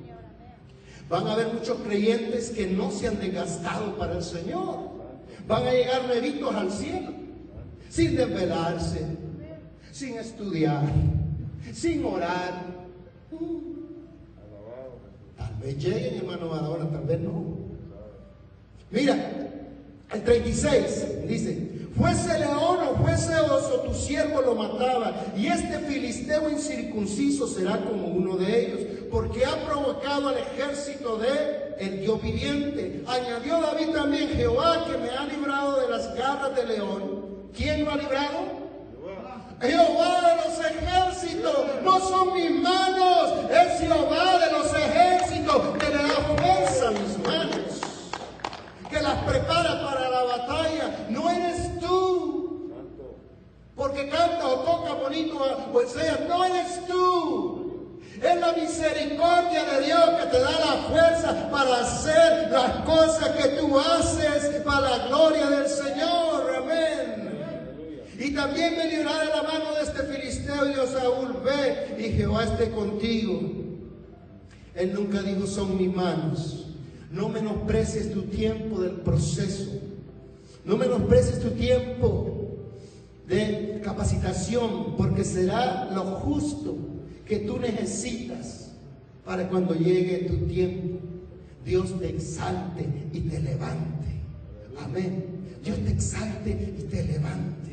Van 1.08 1.26
a 1.26 1.32
haber 1.32 1.52
muchos 1.52 1.78
creyentes 1.80 2.50
que 2.50 2.68
no 2.68 2.90
se 2.90 3.08
han 3.08 3.18
desgastado 3.18 3.96
para 3.96 4.14
el 4.14 4.22
Señor. 4.22 4.90
Van 5.48 5.66
a 5.66 5.72
llegar 5.72 6.06
nuevitos 6.06 6.54
al 6.54 6.70
cielo, 6.70 7.10
sin 7.88 8.14
desvelarse, 8.14 9.04
sin 9.90 10.16
estudiar, 10.16 10.84
sin 11.74 12.04
orar. 12.04 12.70
Vez 15.62 15.76
lleguen, 15.78 16.16
hermano, 16.16 16.54
ahora, 16.54 16.88
tal 16.90 17.04
vez 17.04 17.20
no. 17.20 17.58
Mira, 18.90 19.14
el 20.12 20.24
36 20.24 21.28
dice, 21.28 21.70
Fuese 21.96 22.38
león 22.38 22.78
o 22.88 22.96
fuese 23.02 23.34
oso, 23.40 23.80
tu 23.80 23.92
siervo 23.92 24.40
lo 24.40 24.54
mataba, 24.54 25.12
y 25.36 25.48
este 25.48 25.80
filisteo 25.80 26.48
incircunciso 26.48 27.46
será 27.46 27.78
como 27.78 28.06
uno 28.06 28.36
de 28.36 28.66
ellos, 28.66 28.80
porque 29.10 29.44
ha 29.44 29.66
provocado 29.66 30.28
al 30.28 30.38
ejército 30.38 31.18
de 31.18 31.74
el 31.78 32.00
Dios 32.00 32.22
viviente. 32.22 33.02
Añadió 33.06 33.60
David 33.60 33.90
también, 33.90 34.28
Jehová 34.30 34.86
que 34.86 34.98
me 34.98 35.10
ha 35.10 35.26
librado 35.26 35.80
de 35.80 35.88
las 35.88 36.14
garras 36.14 36.54
del 36.54 36.68
león. 36.68 37.50
¿Quién 37.56 37.84
lo 37.84 37.90
ha 37.90 37.96
librado? 37.96 38.60
Jehová 39.60 40.20
de 40.22 40.36
los 40.36 40.58
ejércitos, 40.64 41.66
no 41.84 42.00
son 42.00 42.34
mis 42.34 42.50
manos, 42.62 43.50
es 43.50 43.80
Jehová 43.80 44.29
porque 53.90 54.08
canta 54.08 54.46
o 54.46 54.60
toca 54.60 54.94
bonito 54.94 55.36
o 55.72 55.86
sea, 55.86 56.24
no 56.28 56.44
eres 56.44 56.86
tú. 56.86 57.90
Es 58.22 58.38
la 58.38 58.52
misericordia 58.52 59.64
de 59.64 59.86
Dios 59.86 60.10
que 60.20 60.26
te 60.26 60.38
da 60.38 60.50
la 60.50 60.88
fuerza 60.88 61.50
para 61.50 61.80
hacer 61.80 62.50
las 62.50 62.84
cosas 62.84 63.30
que 63.30 63.48
tú 63.56 63.78
haces 63.78 64.62
para 64.62 64.90
la 64.90 65.06
gloria 65.08 65.48
del 65.48 65.66
Señor. 65.66 66.54
Amén. 66.58 68.00
Y 68.18 68.34
también 68.34 68.76
me 68.76 68.84
librará 68.90 69.24
de 69.24 69.30
la 69.30 69.42
mano 69.42 69.74
de 69.74 69.82
este 69.82 70.02
filisteo 70.02 70.68
y 70.68 70.74
Saúl, 70.86 71.40
ve 71.42 71.96
y 71.98 72.12
Jehová 72.12 72.44
esté 72.44 72.70
contigo. 72.70 73.40
Él 74.74 74.92
nunca 74.94 75.22
dijo 75.22 75.46
son 75.46 75.78
mis 75.78 75.94
manos. 75.94 76.66
No 77.10 77.28
menosprecies 77.28 78.12
tu 78.12 78.22
tiempo 78.24 78.80
del 78.80 79.00
proceso. 79.00 79.80
No 80.64 80.76
menosprecies 80.76 81.40
tu 81.40 81.50
tiempo 81.52 82.39
de 83.30 83.80
capacitación, 83.82 84.96
porque 84.96 85.24
será 85.24 85.90
lo 85.94 86.04
justo 86.16 86.76
que 87.24 87.38
tú 87.38 87.58
necesitas 87.58 88.72
para 89.24 89.48
cuando 89.48 89.74
llegue 89.74 90.26
tu 90.28 90.36
tiempo, 90.48 90.98
Dios 91.64 91.98
te 92.00 92.08
exalte 92.08 92.88
y 93.12 93.20
te 93.20 93.40
levante. 93.40 94.20
Amén. 94.82 95.24
Dios 95.62 95.78
te 95.78 95.92
exalte 95.92 96.50
y 96.50 96.82
te 96.82 97.04
levante. 97.04 97.69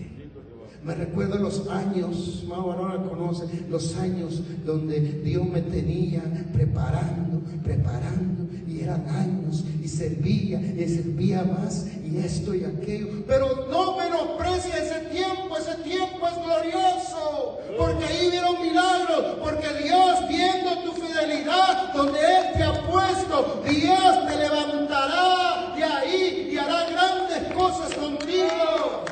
Me 0.87 0.95
recuerdo 0.95 1.37
los 1.37 1.67
años, 1.67 2.45
Mau 2.47 2.71
no 2.71 3.09
conoce, 3.09 3.43
los 3.69 3.97
años 3.97 4.41
donde 4.65 5.01
Dios 5.21 5.45
me 5.45 5.61
tenía 5.61 6.23
preparando, 6.53 7.41
preparando, 7.61 8.47
y 8.65 8.83
eran 8.83 9.05
años, 9.09 9.65
y 9.83 9.87
servía, 9.89 10.61
y 10.61 10.87
servía 10.87 11.43
más, 11.43 11.87
y 12.05 12.19
esto 12.19 12.55
y 12.55 12.63
aquello. 12.63 13.25
Pero 13.27 13.67
no 13.69 13.97
menosprecie 13.97 14.71
ese 14.81 15.09
tiempo, 15.11 15.57
ese 15.57 15.75
tiempo 15.83 16.25
es 16.25 16.35
glorioso, 16.41 17.59
porque 17.77 18.05
ahí 18.05 18.31
vieron 18.31 18.61
milagros, 18.61 19.39
porque 19.41 19.67
Dios 19.83 20.25
viendo 20.29 20.83
tu 20.85 20.93
fidelidad, 20.93 21.93
donde 21.95 22.17
Él 22.17 22.53
te 22.53 22.63
ha 22.63 22.87
puesto, 22.87 23.61
Dios 23.69 24.25
te 24.25 24.37
levantará 24.37 25.73
de 25.75 25.83
ahí 25.83 26.49
y 26.53 26.57
hará 26.57 26.89
grandes 26.89 27.53
cosas 27.53 27.93
contigo. 27.93 29.06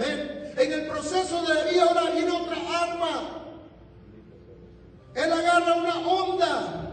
En 0.00 0.72
el 0.72 0.86
proceso 0.86 1.42
de 1.42 1.54
David 1.54 1.78
ahora 1.80 2.10
viene 2.10 2.30
otra 2.30 2.56
arma. 2.82 3.42
Él 5.14 5.32
agarra 5.32 5.74
una 5.74 5.98
onda. 5.98 6.84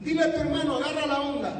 Dile 0.00 0.24
a 0.24 0.34
tu 0.34 0.40
hermano, 0.40 0.76
agarra 0.76 1.06
la 1.06 1.20
onda. 1.20 1.52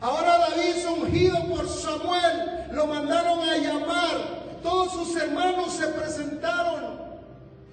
Ahora 0.00 0.38
David 0.38 0.76
es 0.76 0.84
ungido 0.86 1.44
por 1.46 1.68
Samuel. 1.68 2.66
Lo 2.72 2.86
mandaron 2.88 3.40
a 3.48 3.56
llamar. 3.56 4.42
Todos 4.62 4.92
sus 4.92 5.16
hermanos 5.22 5.72
se 5.72 5.86
presentaron. 5.88 7.00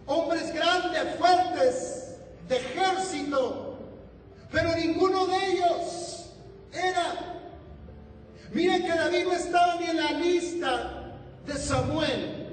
Hombres 0.06 0.54
grandes, 0.54 1.16
fuertes, 1.18 2.18
de 2.48 2.58
ejército. 2.58 3.78
Pero 4.52 4.76
ninguno 4.76 5.26
de 5.28 5.46
ellos 5.48 6.26
era 6.72 7.39
Miren 8.54 8.82
que 8.82 8.90
David 8.90 9.26
no 9.26 9.34
estaba 9.34 9.76
ni 9.76 9.86
en 9.86 9.98
la 9.98 10.12
lista 10.14 11.14
de 11.46 11.54
Samuel. 11.54 12.48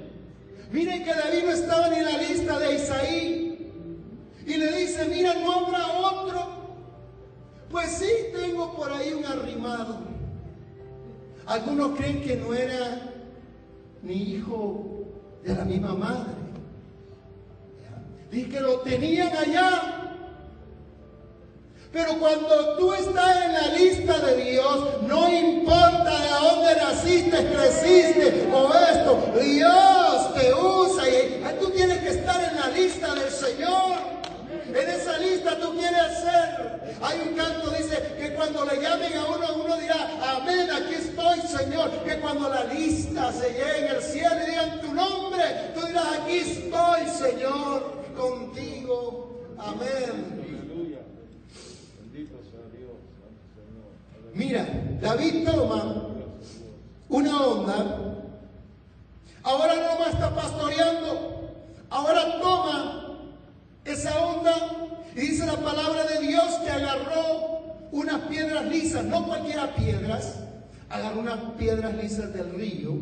Miren 0.71 1.03
que 1.03 1.13
David 1.13 1.43
no 1.45 1.51
estaba 1.51 1.89
ni 1.89 1.97
en 1.97 2.05
la 2.05 2.17
lista 2.17 2.59
de 2.59 2.75
Isaí. 2.75 3.71
Y 4.45 4.57
le 4.57 4.77
dice, 4.77 5.05
mira, 5.09 5.33
no 5.33 5.65
habrá 5.65 5.87
otro. 5.87 6.47
Pues 7.69 7.89
sí, 7.89 8.09
tengo 8.33 8.75
por 8.75 8.91
ahí 8.91 9.13
un 9.13 9.25
arrimado. 9.25 9.99
Algunos 11.45 11.97
creen 11.97 12.21
que 12.21 12.35
no 12.35 12.53
era 12.53 13.13
ni 14.03 14.13
hijo 14.13 15.05
de 15.43 15.55
la 15.55 15.65
misma 15.65 15.93
madre. 15.95 16.33
Y 18.31 18.43
que 18.43 18.59
lo 18.59 18.81
tenían 18.81 19.35
allá 19.35 19.96
pero 21.97 22.19
cuando 22.19 22.75
tú 22.77 22.93
estás 22.93 23.43
en 23.43 23.53
la 23.53 23.67
lista 23.69 24.19
de 24.19 24.51
Dios, 24.51 25.01
no 25.07 25.27
importa 25.27 26.21
de 26.21 26.29
dónde 26.29 26.75
naciste, 26.75 27.51
creciste 27.51 28.47
o 28.53 28.71
esto, 28.71 29.33
Dios 29.41 30.33
te 30.35 30.53
usa 30.53 31.09
y 31.09 31.57
tú 31.59 31.71
tienes 31.71 31.97
que 31.97 32.09
estar 32.09 32.39
en 32.43 32.55
la 32.55 32.67
lista 32.67 33.15
del 33.15 33.31
Señor. 33.31 33.97
En 34.67 34.89
esa 34.89 35.17
lista 35.17 35.57
tú 35.59 35.75
quieres 35.75 36.19
ser. 36.19 36.97
Hay 37.01 37.29
un 37.29 37.35
canto 37.35 37.71
dice 37.71 38.15
que 38.19 38.35
cuando 38.35 38.63
le 38.65 38.79
llamen 38.79 39.17
a 39.17 39.25
uno, 39.25 39.63
uno 39.65 39.77
dirá, 39.77 40.07
amén, 40.35 40.69
aquí 40.69 40.93
estoy, 40.93 41.41
Señor. 41.41 41.89
Que 42.05 42.19
cuando 42.19 42.47
la 42.47 42.65
lista 42.65 43.33
se 43.33 43.53
llegue 43.53 43.87
el 43.87 44.03
cielo 44.03 44.35
y 44.43 44.51
digan 44.51 44.81
tu 44.81 44.93
nombre, 44.93 45.71
tú 45.73 45.83
dirás, 45.87 46.05
aquí 46.21 46.37
estoy, 46.37 47.07
Señor, 47.07 48.03
contigo. 48.15 49.31
Amén. 49.57 50.46
Mira, 54.33 54.67
David 55.01 55.45
toma 55.45 56.07
una 57.09 57.41
onda, 57.41 57.99
ahora 59.43 59.73
no 59.75 60.05
está 60.05 60.35
pastoreando, 60.35 61.51
ahora 61.89 62.39
toma 62.41 63.17
esa 63.85 64.19
onda 64.19 64.55
y 65.15 65.21
dice 65.21 65.45
la 65.45 65.57
palabra 65.57 66.03
de 66.05 66.19
Dios 66.19 66.55
que 66.63 66.69
agarró 66.69 67.87
unas 67.91 68.21
piedras 68.23 68.65
lisas, 68.65 69.05
no 69.05 69.25
cualquiera 69.25 69.73
piedras, 69.75 70.39
agarró 70.89 71.21
unas 71.21 71.39
piedras 71.57 71.95
lisas 71.95 72.33
del 72.33 72.53
río 72.53 72.93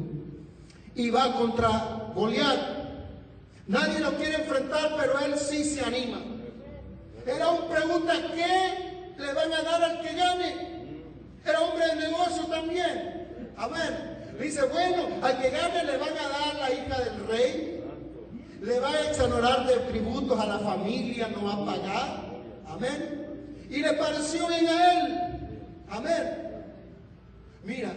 y 0.95 1.09
va 1.09 1.33
contra 1.33 2.11
Goliat. 2.15 2.59
Nadie 3.67 3.99
lo 3.99 4.15
quiere 4.15 4.35
enfrentar, 4.35 4.95
pero 4.97 5.19
él 5.19 5.38
sí 5.39 5.63
se 5.63 5.81
anima. 5.81 6.19
Era 7.25 7.49
un 7.49 7.67
pregunta, 7.67 8.13
¿qué 8.35 9.15
le 9.17 9.33
van 9.33 9.51
a 9.51 9.63
dar 9.63 9.83
al 9.83 10.01
que 10.01 10.13
gane? 10.13 10.74
Era 11.45 11.62
hombre 11.62 11.86
de 11.88 11.95
negocio 11.95 12.43
también. 12.45 13.27
Amén. 13.55 14.15
Dice, 14.39 14.65
bueno, 14.65 15.08
al 15.21 15.41
que 15.41 15.49
gane 15.49 15.84
le 15.84 15.97
van 15.97 16.17
a 16.17 16.27
dar 16.27 16.55
la 16.60 16.71
hija 16.71 16.99
del 17.03 17.27
rey. 17.27 17.84
Le 18.62 18.79
va 18.79 18.89
a 18.89 19.10
exonerar 19.10 19.67
de 19.67 19.75
tributos 19.91 20.39
a 20.39 20.45
la 20.45 20.60
familia, 20.60 21.27
no 21.29 21.45
va 21.45 21.53
a 21.53 21.65
pagar. 21.65 22.25
Amén. 22.67 23.65
Y 23.69 23.77
le 23.77 23.93
pareció 23.93 24.47
bien 24.47 24.67
a 24.67 24.93
él. 24.93 25.19
Amén. 25.89 26.45
Mira, 27.63 27.93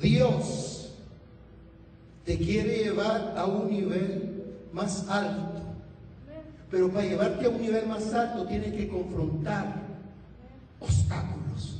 Dios 0.00 0.90
te 2.24 2.36
quiere 2.36 2.84
llevar 2.84 3.34
a 3.36 3.46
un 3.46 3.70
nivel 3.70 4.56
más 4.72 5.08
alto. 5.08 5.62
Pero 6.70 6.90
para 6.90 7.06
llevarte 7.06 7.46
a 7.46 7.48
un 7.48 7.60
nivel 7.60 7.86
más 7.86 8.12
alto 8.12 8.46
tienes 8.46 8.72
que 8.72 8.88
confrontar 8.88 9.77
obstáculos. 10.80 11.76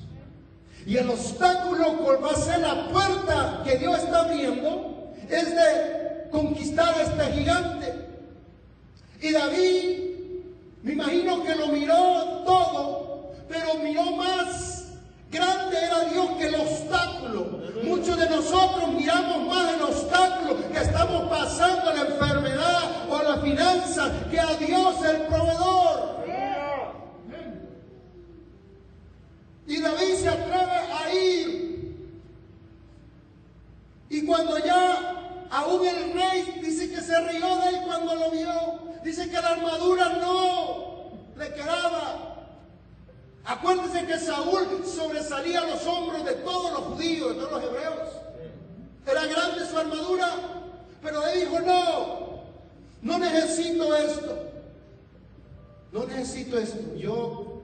Y 0.87 0.97
el 0.97 1.11
obstáculo 1.11 1.99
cual 1.99 2.25
va 2.25 2.31
a 2.31 2.37
ser 2.37 2.61
la 2.61 2.89
puerta 2.89 3.63
que 3.65 3.77
Dios 3.77 3.99
está 3.99 4.21
abriendo 4.21 5.13
es 5.29 5.51
de 5.55 6.29
conquistar 6.31 6.95
a 6.95 7.03
este 7.03 7.33
gigante. 7.33 7.95
Y 9.21 9.33
David, 9.33 9.99
me 10.83 10.93
imagino 10.93 11.43
que 11.43 11.55
lo 11.55 11.69
miró 11.69 12.43
todo, 12.47 13.33
pero 13.49 13.75
miró 13.83 14.13
más 14.13 14.85
grande 15.31 15.77
era 15.77 16.05
Dios 16.05 16.31
que 16.39 16.47
el 16.47 16.55
obstáculo. 16.55 17.59
Muchos 17.83 18.19
de 18.19 18.29
nosotros 18.31 18.93
miramos 18.95 19.47
más 19.47 19.75
el 19.75 19.83
obstáculo 19.83 20.57
que 20.73 20.79
estamos 20.79 21.29
pasando, 21.29 21.93
la 21.93 22.01
enfermedad 22.03 23.11
o 23.11 23.23
la 23.23 23.39
finanza, 23.39 24.11
que 24.31 24.41
a 24.41 24.55
Dios 24.55 25.05
el 25.05 25.23
proveedor. 25.23 26.18
Y 29.69 29.81
David 29.83 30.15
se 30.15 30.29
atreve 30.29 30.77
a 30.93 31.15
ir. 31.15 32.09
Y 34.09 34.25
cuando 34.25 34.59
ya 34.59 35.47
aún 35.51 35.87
el 35.87 36.15
rey 36.15 36.59
dice 36.63 36.91
que 36.91 37.03
se 37.03 37.21
rió 37.29 37.57
de 37.57 37.69
él 37.69 37.81
cuando 37.85 38.15
lo 38.15 38.31
vio. 38.31 38.79
Dice 39.05 39.29
que 39.29 39.35
la 39.35 39.51
armadura 39.51 40.09
no 40.21 41.11
le 41.37 41.53
quedaba. 41.53 42.47
Acuérdense 43.45 44.07
que 44.07 44.19
Saúl 44.19 44.85
sobresalía 44.87 45.61
los 45.61 45.87
hombros 45.87 46.25
de 46.25 46.35
todos 46.37 46.73
los 46.73 46.81
judíos, 46.95 47.37
de 47.37 47.43
todos 47.43 47.53
los 47.53 47.65
hebreos. 47.65 48.09
Era 49.07 49.27
grande 49.27 49.67
su 49.67 49.79
armadura, 49.79 50.29
pero 51.03 51.27
él 51.29 51.41
dijo, 51.41 51.61
no, 51.61 52.43
no 53.03 53.19
necesito 53.19 53.95
esto. 53.95 54.49
No 55.93 56.07
necesito 56.07 56.59
esto. 56.59 56.95
Yo 56.97 57.58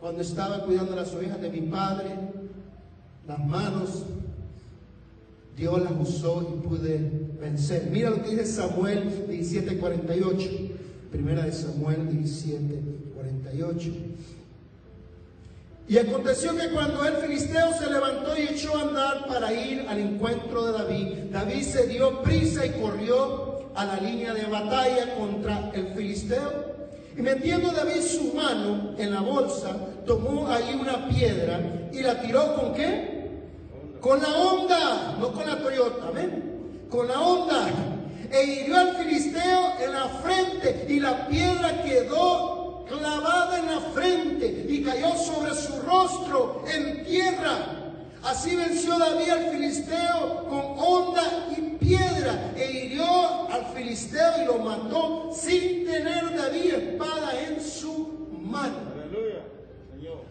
cuando 0.00 0.22
estaba 0.22 0.64
cuidando 0.64 0.96
las 0.96 1.12
ovejas 1.14 1.40
de 1.40 1.50
mi 1.50 1.60
padre, 1.62 2.08
las 3.28 3.38
manos, 3.46 4.04
Dios 5.56 5.82
las 5.82 5.92
usó 6.00 6.42
y 6.42 6.66
pude 6.66 7.28
vencer. 7.38 7.88
Mira 7.90 8.10
lo 8.10 8.22
que 8.22 8.30
dice 8.30 8.46
Samuel 8.46 9.28
17:48. 9.28 10.70
Primera 11.12 11.44
de 11.44 11.52
Samuel 11.52 12.08
17:48. 12.08 13.92
Y 15.86 15.98
aconteció 15.98 16.56
que 16.56 16.70
cuando 16.70 17.04
el 17.04 17.16
filisteo 17.16 17.74
se 17.78 17.90
levantó 17.90 18.38
y 18.38 18.42
echó 18.42 18.76
a 18.78 18.82
andar 18.82 19.26
para 19.26 19.52
ir 19.52 19.84
al 19.88 19.98
encuentro 19.98 20.64
de 20.66 20.72
David, 20.72 21.06
David 21.32 21.62
se 21.62 21.88
dio 21.88 22.22
prisa 22.22 22.64
y 22.64 22.70
corrió 22.80 23.68
a 23.74 23.84
la 23.84 23.96
línea 23.96 24.32
de 24.32 24.44
batalla 24.44 25.14
contra 25.16 25.70
el 25.74 25.88
filisteo. 25.88 26.69
Y 27.20 27.22
metiendo 27.22 27.70
David 27.70 28.00
su 28.00 28.32
mano 28.32 28.94
en 28.96 29.12
la 29.12 29.20
bolsa, 29.20 29.76
tomó 30.06 30.48
ahí 30.48 30.74
una 30.80 31.06
piedra 31.06 31.60
y 31.92 32.00
la 32.00 32.18
tiró 32.18 32.56
con 32.56 32.72
qué? 32.72 33.28
Con 34.00 34.22
la 34.22 34.34
onda, 34.34 35.16
no 35.20 35.30
con 35.30 35.44
la 35.46 35.58
Toyota, 35.58 36.10
¿ven? 36.12 36.86
Con 36.88 37.08
la 37.08 37.20
onda. 37.20 37.68
E 38.32 38.42
hirió 38.42 38.74
al 38.74 38.96
filisteo 38.96 39.72
en 39.84 39.92
la 39.92 40.08
frente 40.22 40.86
y 40.88 40.98
la 40.98 41.26
piedra 41.28 41.82
quedó 41.82 42.86
clavada 42.88 43.58
en 43.58 43.66
la 43.66 43.80
frente 43.92 44.66
y 44.66 44.82
cayó 44.82 45.14
sobre 45.14 45.54
su 45.54 45.78
rostro 45.82 46.64
en 46.74 47.04
tierra. 47.04 47.92
Así 48.22 48.56
venció 48.56 48.98
David 48.98 49.28
al 49.28 49.50
filisteo 49.50 50.46
con 50.48 50.82
onda 50.82 51.22
y 51.54 51.69
piedra 51.80 52.52
e 52.56 52.70
hirió 52.70 53.50
al 53.50 53.64
filisteo 53.74 54.42
y 54.42 54.44
lo 54.44 54.58
mató 54.58 55.30
sin 55.34 55.84
tener 55.84 56.36
David 56.36 56.74
espada 56.74 57.32
en 57.48 57.60
su 57.60 58.28
mano. 58.42 58.76
Aleluya. 58.94 59.42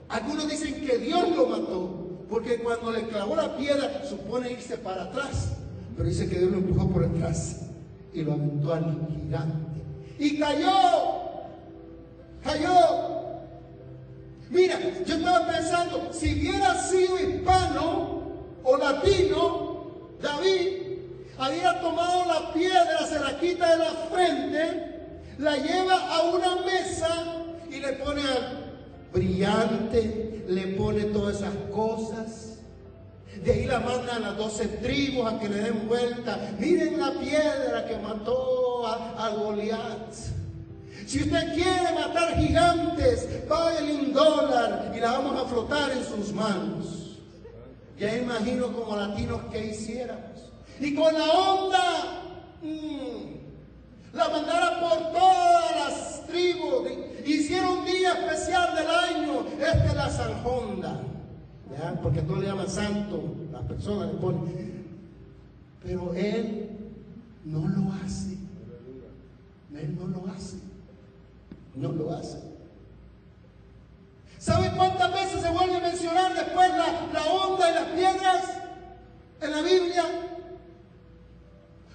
Algunos 0.08 0.50
dicen 0.50 0.86
que 0.86 0.98
Dios 1.00 1.36
lo 1.36 1.48
mató 1.48 2.10
porque 2.30 2.60
cuando 2.60 2.92
le 2.92 3.08
clavó 3.08 3.36
la 3.36 3.58
piedra 3.58 4.06
supone 4.08 4.52
irse 4.52 4.78
para 4.78 5.04
atrás, 5.04 5.54
pero 5.98 6.08
dice 6.08 6.30
que 6.30 6.38
Dios 6.38 6.52
lo 6.52 6.58
empujó 6.58 6.88
por 6.90 7.04
atrás 7.04 7.62
y 8.14 8.22
lo 8.22 8.34
aventó 8.34 8.74
al 8.74 9.08
gigante. 9.10 9.82
Y 10.20 10.38
cayó, 10.38 10.70
cayó. 12.44 13.20
Mira, 14.50 14.80
yo 15.06 15.16
estaba 15.16 15.48
pensando, 15.48 16.10
si 16.12 16.34
hubiera 16.34 16.76
sido 16.84 17.20
hispano 17.20 18.22
o 18.64 18.78
latino, 18.78 19.86
David 20.22 20.89
había 21.40 21.80
tomado 21.80 22.26
la 22.26 22.54
piedra, 22.54 23.06
se 23.08 23.20
la 23.20 23.40
quita 23.40 23.72
de 23.72 23.78
la 23.78 23.92
frente, 24.12 25.00
la 25.38 25.56
lleva 25.56 26.16
a 26.16 26.24
una 26.24 26.58
mesa 26.58 27.26
y 27.70 27.80
le 27.80 27.94
pone 27.94 28.22
brillante, 29.14 30.46
le 30.48 30.68
pone 30.76 31.06
todas 31.06 31.38
esas 31.38 31.56
cosas. 31.74 32.46
De 33.44 33.54
ahí 33.54 33.66
la 33.66 33.80
manda 33.80 34.18
a 34.18 34.20
las 34.20 34.38
doce 34.38 34.68
tribus 34.68 35.32
a 35.32 35.40
que 35.40 35.48
le 35.48 35.62
den 35.62 35.88
vuelta. 35.88 36.38
Miren 36.60 37.00
la 37.00 37.12
piedra 37.14 37.86
que 37.88 37.98
mató 37.98 38.86
a, 38.86 39.28
a 39.28 39.30
Goliat. 39.30 40.14
Si 41.08 41.24
usted 41.24 41.54
quiere 41.54 41.94
matar 41.96 42.38
gigantes, 42.38 43.28
págale 43.48 43.94
un 43.94 44.14
dólar 44.14 44.92
y 44.96 45.00
la 45.00 45.14
vamos 45.14 45.42
a 45.42 45.48
flotar 45.48 45.92
en 45.92 46.04
sus 46.04 46.34
manos. 46.34 47.18
Ya 47.98 48.16
imagino 48.18 48.74
como 48.74 48.96
latinos 48.96 49.42
que 49.52 49.68
hiciéramos. 49.68 50.39
Y 50.80 50.96
con 50.96 51.14
la 51.14 51.32
onda, 51.32 52.22
mm, 52.62 54.16
la 54.16 54.30
mandara 54.30 54.80
por 54.80 55.12
todas 55.12 55.76
las 55.76 56.28
tribus. 56.28 56.90
Hicieron 57.26 57.80
un 57.80 57.86
día 57.86 58.14
especial 58.14 58.76
del 58.76 58.88
año. 58.88 59.46
Esta 59.60 59.86
es 59.86 59.96
la 59.96 60.10
Sanjonda. 60.10 61.02
Porque 62.02 62.22
todos 62.22 62.40
le 62.40 62.48
llaman 62.48 62.70
santo, 62.70 63.36
las 63.52 63.62
personas 63.64 64.14
le 64.14 64.20
ponen. 64.20 64.88
Pero 65.84 66.14
él 66.14 66.70
no 67.46 67.68
lo 67.68 67.94
hace. 68.04 68.38
Él 69.74 69.98
no 69.98 70.08
lo 70.08 70.32
hace. 70.34 70.58
No 71.76 71.92
lo 71.92 72.12
hace. 72.12 72.40
¿Sabe 74.40 74.72
cuántas 74.76 75.14
veces 75.14 75.42
se 75.42 75.52
vuelve 75.52 75.78
a 75.78 75.82
mencionar 75.82 76.34
después 76.34 76.70
la, 76.70 77.08
la 77.14 77.32
onda 77.32 77.70
y 77.70 77.74
las 77.74 77.86
piedras 77.86 78.44
en 79.42 79.52
la 79.52 79.62
Biblia? 79.62 80.04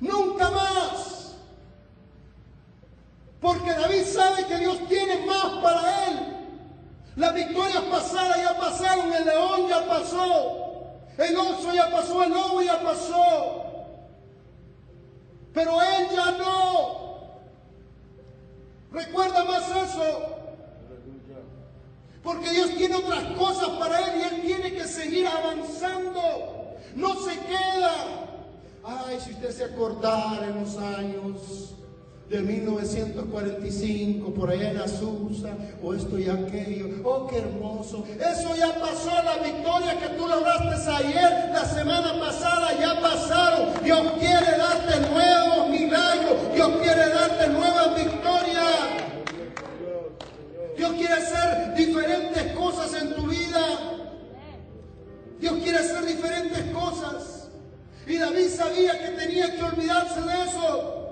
Nunca 0.05 0.51
más. 0.51 1.37
Porque 3.41 3.71
David 3.71 4.05
sabe 4.05 4.47
que 4.47 4.59
Dios 4.59 4.79
tiene 4.87 5.25
más 5.25 5.47
para 5.63 6.07
él. 6.07 6.19
Las 7.17 7.35
victorias 7.35 7.83
pasadas 7.85 8.37
ya 8.37 8.59
pasaron, 8.59 9.13
el 9.13 9.25
león 9.25 9.69
ya 9.69 9.87
pasó, 9.87 10.99
el 11.17 11.37
oso 11.37 11.73
ya 11.73 11.91
pasó, 11.91 12.23
el 12.23 12.31
lobo 12.31 12.61
ya 12.61 12.83
pasó. 12.83 13.65
Pero 15.55 15.81
él 15.81 16.09
ya 16.15 16.33
no. 16.33 17.15
Recuerda 18.93 19.45
más 19.45 19.71
eso. 19.71 20.37
Porque 22.23 22.51
Dios 22.51 22.71
tiene 22.77 22.97
otras 22.97 23.25
cosas 23.39 23.69
para 23.79 24.01
él 24.01 24.21
y 24.21 24.35
él 24.35 24.43
tiene 24.43 24.73
que 24.73 24.85
seguir 24.85 25.27
avanzando. 25.27 26.77
No 26.95 27.15
se 27.15 27.39
queda. 27.41 28.34
Ay, 28.87 29.19
si 29.19 29.31
usted 29.33 29.51
se 29.51 29.65
acordara 29.65 30.47
en 30.47 30.61
los 30.61 30.77
años 30.77 31.75
de 32.29 32.41
1945, 32.41 34.35
por 34.35 34.51
allá 34.51 34.73
en 34.73 34.77
Azusa, 34.79 35.57
o 35.83 35.95
esto 35.95 36.19
y 36.19 36.29
aquello. 36.29 37.01
Oh, 37.03 37.27
qué 37.27 37.39
hermoso. 37.39 38.05
Eso 38.19 38.55
ya 38.55 38.75
pasó, 38.79 39.11
la 39.23 39.39
victoria 39.39 39.99
que 39.99 40.09
tú 40.19 40.29
lograste 40.29 40.91
ayer, 40.91 41.51
la 41.51 41.65
semana 41.65 42.21
pasada, 42.21 42.79
ya 42.79 43.01
pasaron. 43.01 43.71
Dios 43.83 44.13
quiere 44.19 44.59
darte 44.59 45.01
nuevos 45.09 45.71
milagros, 45.71 46.37
Dios 46.55 46.71
quiere 46.83 47.09
darte 47.09 47.49
nuevas 47.49 47.97
victorias. 47.97 48.65
Dios 50.77 50.93
quiere 50.93 51.15
hacer 51.15 51.75
diferentes 51.75 52.53
cosas 52.53 53.03
en 53.03 53.15
tu 53.15 53.27
vida. 53.29 53.65
Dios 55.41 55.55
quiere 55.63 55.79
hacer 55.79 56.05
diferentes 56.05 56.65
cosas. 56.75 57.34
Y 58.07 58.19
David 58.19 58.49
sabía 58.49 58.99
que 58.99 59.17
tenía 59.17 59.55
que 59.55 59.63
olvidarse 59.63 60.21
de 60.21 60.43
eso. 60.45 61.05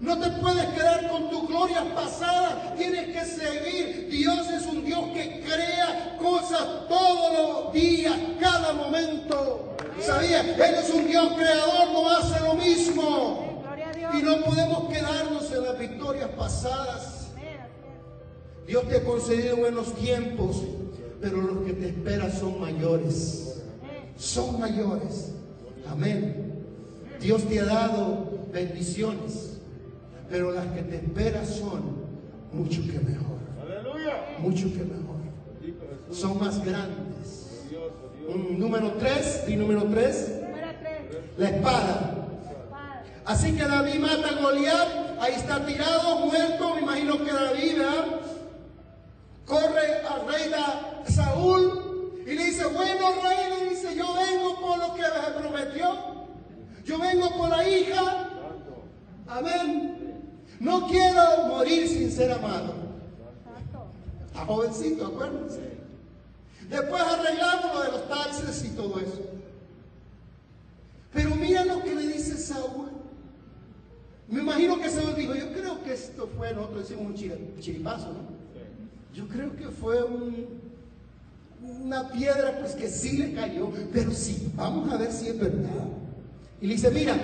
No 0.00 0.18
te 0.18 0.30
puedes 0.30 0.66
quedar 0.66 1.08
con 1.08 1.28
tu 1.30 1.46
gloria 1.46 1.82
pasada. 1.94 2.74
Tienes 2.76 3.06
que 3.06 3.24
seguir. 3.24 4.08
Dios 4.10 4.48
es 4.50 4.66
un 4.66 4.84
Dios 4.84 5.04
que 5.12 5.40
crea 5.40 6.16
cosas 6.18 6.88
todos 6.88 7.32
los 7.32 7.72
días, 7.72 8.14
cada 8.40 8.72
momento. 8.72 9.76
¿Sabía? 10.00 10.40
Él 10.40 10.74
es 10.74 10.90
un 10.90 11.06
Dios 11.06 11.32
creador, 11.34 11.92
no 11.92 12.08
hace 12.10 12.40
lo 12.40 12.54
mismo. 12.54 13.64
Y 14.14 14.22
no 14.22 14.40
podemos 14.44 14.88
quedarnos 14.92 15.50
en 15.52 15.64
las 15.64 15.78
victorias 15.78 16.30
pasadas. 16.30 17.28
Dios 18.66 18.86
te 18.88 18.98
ha 18.98 19.04
concedido 19.04 19.56
buenos 19.56 19.94
tiempos, 19.94 20.62
pero 21.20 21.38
los 21.38 21.64
que 21.64 21.72
te 21.72 21.86
esperan 21.88 22.32
son 22.32 22.60
mayores. 22.60 23.62
Son 24.16 24.60
mayores. 24.60 25.32
Amén. 25.90 26.64
Dios 27.20 27.48
te 27.48 27.60
ha 27.60 27.64
dado 27.64 28.28
bendiciones 28.52 29.58
pero 30.30 30.52
las 30.52 30.66
que 30.66 30.82
te 30.82 30.96
esperan 30.96 31.46
son 31.46 32.06
mucho 32.52 32.82
que 32.82 32.98
mejor. 33.00 33.38
Mucho 34.38 34.72
que 34.72 34.84
mejor. 34.84 35.16
Son 36.10 36.38
más 36.38 36.64
grandes. 36.64 37.64
número 38.56 38.92
tres, 38.92 39.44
y 39.48 39.56
número 39.56 39.84
tres. 39.84 40.40
La 41.36 41.50
espada. 41.50 42.14
Así 43.24 43.52
que 43.52 43.62
David 43.62 44.00
mata 44.00 44.28
al 44.28 44.42
Goliat, 44.42 45.20
ahí 45.20 45.34
está 45.34 45.64
tirado, 45.64 46.26
muerto, 46.26 46.74
me 46.74 46.80
imagino 46.80 47.18
que 47.24 47.32
David, 47.32 47.82
Corre 49.44 50.02
al 50.06 50.26
rey 50.26 50.50
Saúl 51.06 51.87
y 52.28 52.34
le 52.34 52.44
dice, 52.44 52.66
bueno 52.66 53.10
rey, 53.22 53.58
le 53.58 53.70
dice, 53.70 53.96
yo 53.96 54.12
vengo 54.12 54.60
por 54.60 54.78
lo 54.78 54.94
que 54.94 55.00
me 55.00 55.40
prometió, 55.40 55.96
yo 56.84 56.98
vengo 56.98 57.34
por 57.38 57.48
la 57.48 57.66
hija, 57.66 58.28
amén, 59.26 60.28
no 60.60 60.86
quiero 60.88 61.46
morir 61.46 61.88
sin 61.88 62.12
ser 62.12 62.32
amado. 62.32 62.74
A 64.34 64.44
jovencito, 64.44 65.06
acuérdense. 65.06 65.78
Después 66.68 67.02
arreglamos 67.02 67.74
lo 67.74 67.82
de 67.82 67.92
los 67.92 68.08
taxes 68.08 68.62
y 68.62 68.76
todo 68.76 69.00
eso. 69.00 69.22
Pero 71.14 71.34
mira 71.34 71.64
lo 71.64 71.82
que 71.82 71.94
le 71.94 72.08
dice 72.08 72.36
Saúl. 72.36 72.90
Me 74.28 74.42
imagino 74.42 74.78
que 74.78 74.90
Saúl 74.90 75.14
dijo, 75.16 75.34
yo 75.34 75.50
creo 75.54 75.82
que 75.82 75.94
esto 75.94 76.28
fue, 76.36 76.52
nosotros 76.52 76.86
decimos 76.88 77.06
un 77.06 77.14
chiripazo, 77.58 78.08
¿no? 78.08 78.38
Yo 79.14 79.26
creo 79.26 79.56
que 79.56 79.68
fue 79.68 80.04
una 81.60 82.10
piedra 82.10 82.58
pues 82.60 82.74
que 82.74 82.88
sí 82.88 83.16
le 83.16 83.34
cayó, 83.34 83.70
pero 83.92 84.12
sí, 84.12 84.52
vamos 84.54 84.90
a 84.92 84.96
ver 84.96 85.12
si 85.12 85.28
es 85.28 85.38
verdad. 85.38 85.88
Y 86.60 86.66
le 86.66 86.74
dice, 86.74 86.90
mira, 86.90 87.16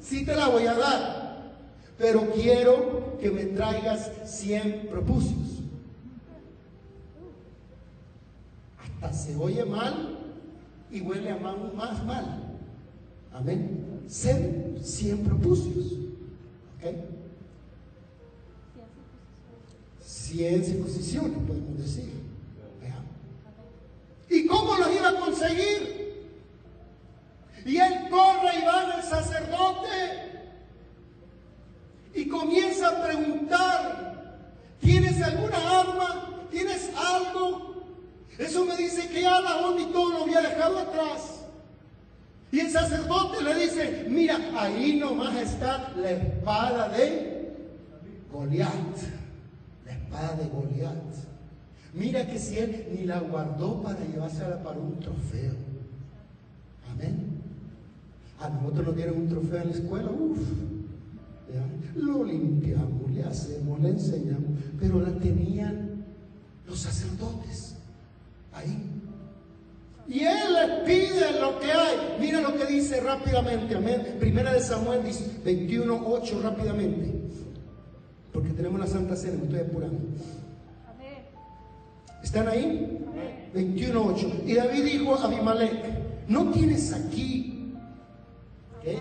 sí 0.00 0.24
te 0.24 0.34
la 0.34 0.48
voy 0.48 0.66
a 0.66 0.74
dar, 0.74 1.52
pero 1.96 2.30
quiero 2.32 3.18
que 3.20 3.30
me 3.30 3.44
traigas 3.46 4.10
100 4.24 4.88
propicios. 4.88 5.62
Hasta 8.78 9.12
se 9.12 9.36
oye 9.36 9.64
mal 9.64 10.18
y 10.90 11.00
huele 11.00 11.30
a 11.30 11.36
más 11.36 12.04
mal. 12.04 12.56
Amén. 13.32 14.02
100, 14.08 14.78
100 14.82 15.18
propicios. 15.18 15.92
¿Ok? 16.78 16.94
100 20.00 20.64
circuncisiones, 20.64 21.38
podemos 21.46 21.78
decir. 21.78 22.27
¿Y 24.58 24.60
cómo 24.60 24.76
los 24.76 24.92
iba 24.92 25.08
a 25.08 25.20
conseguir? 25.20 26.28
Y 27.64 27.76
él 27.76 28.08
corre 28.10 28.58
y 28.60 28.64
va 28.64 28.92
al 28.92 29.02
sacerdote 29.04 29.88
y 32.14 32.28
comienza 32.28 32.88
a 32.88 33.04
preguntar, 33.04 34.36
¿tienes 34.80 35.22
alguna 35.22 35.80
arma? 35.80 36.46
¿Tienes 36.50 36.90
algo? 36.96 37.84
Eso 38.36 38.64
me 38.64 38.76
dice 38.76 39.08
que 39.08 39.22
ya 39.22 39.40
la 39.40 39.58
y 39.78 39.84
todo 39.92 40.10
lo 40.10 40.22
había 40.24 40.40
dejado 40.40 40.78
atrás. 40.78 41.44
Y 42.50 42.60
el 42.60 42.70
sacerdote 42.70 43.42
le 43.44 43.54
dice, 43.54 44.06
mira, 44.08 44.38
ahí 44.56 44.96
nomás 44.96 45.36
está 45.36 45.92
la 45.96 46.10
espada 46.10 46.88
de 46.88 47.54
Goliat. 48.32 48.72
La 49.84 49.92
espada 49.92 50.32
de 50.34 50.48
Goliat. 50.48 51.27
Mira 51.98 52.26
que 52.26 52.38
si 52.38 52.58
él 52.58 52.86
ni 52.94 53.04
la 53.04 53.20
guardó 53.20 53.82
para 53.82 53.98
llevársela 54.06 54.62
para 54.62 54.78
un 54.78 54.98
trofeo. 55.00 55.68
A 58.40 58.48
nosotros 58.48 58.86
nos 58.86 58.96
dieron 58.96 59.18
un 59.18 59.28
trofeo 59.28 59.62
en 59.62 59.68
la 59.70 59.74
escuela, 59.74 60.10
uff. 60.10 60.38
Lo 61.96 62.24
limpiamos, 62.24 63.10
le 63.10 63.24
hacemos, 63.24 63.80
le 63.80 63.88
enseñamos, 63.88 64.60
pero 64.78 65.00
la 65.00 65.10
tenían 65.18 66.04
los 66.66 66.78
sacerdotes 66.78 67.74
ahí. 68.52 68.78
Y 70.06 70.20
Él 70.20 70.54
les 70.54 70.80
pide 70.86 71.40
lo 71.40 71.58
que 71.58 71.72
hay. 71.72 71.96
Mira 72.20 72.40
lo 72.40 72.56
que 72.56 72.66
dice 72.66 73.00
rápidamente. 73.00 73.74
Amén. 73.74 74.16
Primera 74.20 74.52
de 74.52 74.60
Samuel 74.60 75.00
21, 75.44 76.02
8 76.06 76.40
rápidamente. 76.42 77.12
Porque 78.32 78.50
tenemos 78.50 78.78
la 78.78 78.86
Santa 78.86 79.16
Cena, 79.16 79.38
me 79.38 79.44
estoy 79.44 79.60
apurando. 79.60 79.98
¿Están 82.22 82.48
ahí? 82.48 83.04
21, 83.54 84.06
8. 84.14 84.32
Y 84.46 84.54
David 84.54 84.84
dijo 84.84 85.14
a 85.14 85.24
Abimelech, 85.24 85.84
¿no 86.28 86.50
tienes 86.50 86.92
aquí 86.92 87.74
¿qué? 88.82 88.98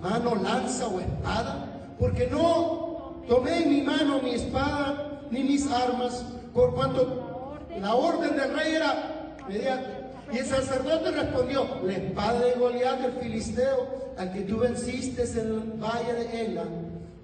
mano 0.00 0.34
lanza 0.34 0.88
o 0.88 1.00
espada? 1.00 1.94
Porque 1.98 2.26
no 2.26 3.22
tomé 3.28 3.66
mi 3.66 3.82
mano 3.82 4.20
mi 4.22 4.30
espada 4.30 5.22
ni 5.30 5.44
mis 5.44 5.70
armas, 5.70 6.24
por 6.52 6.74
cuanto 6.74 7.56
la 7.80 7.94
orden 7.94 8.36
del 8.36 8.52
rey 8.54 8.74
era 8.74 9.36
mediante 9.48 10.00
y 10.32 10.38
el 10.38 10.46
sacerdote 10.46 11.10
respondió, 11.10 11.66
la 11.84 11.92
espada 11.92 12.40
de 12.40 12.52
Goliat, 12.52 13.04
el 13.04 13.12
filisteo, 13.14 14.12
al 14.16 14.32
que 14.32 14.42
tú 14.42 14.58
venciste 14.58 15.22
en 15.22 15.38
el 15.38 15.60
valle 15.82 16.12
de 16.12 16.46
Ela, 16.46 16.64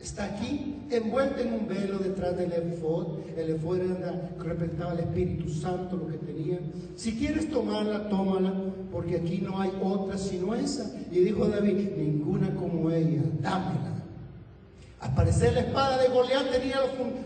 está 0.01 0.25
aquí 0.25 0.77
envuelta 0.91 1.41
en 1.41 1.53
un 1.53 1.69
velo 1.69 1.99
detrás 1.99 2.37
del 2.37 2.53
efod. 2.53 3.19
El 3.37 3.51
efod 3.51 3.79
era 3.79 4.31
representaba 4.39 4.93
el 4.93 5.01
Espíritu 5.01 5.49
Santo, 5.49 5.97
lo 5.97 6.09
que 6.09 6.19
tenía. 6.19 6.59
Si 6.97 7.17
quieres 7.17 7.51
tomarla, 7.51 8.09
tómala, 8.09 8.53
porque 8.93 9.17
aquí 9.17 9.39
no 9.39 9.61
hay 9.61 9.71
otra 9.83 10.17
sino 10.17 10.55
esa. 10.55 10.91
Y 11.11 11.21
dijo 11.21 11.47
David, 11.47 11.91
ninguna 11.97 12.55
como 12.55 12.91
ella, 12.91 13.23
dámela. 13.41 13.97
Al 15.01 15.15
parecer 15.15 15.53
la 15.53 15.61
espada 15.61 15.99
de 15.99 16.09
Goliat 16.09 16.51
tenía 16.51 16.77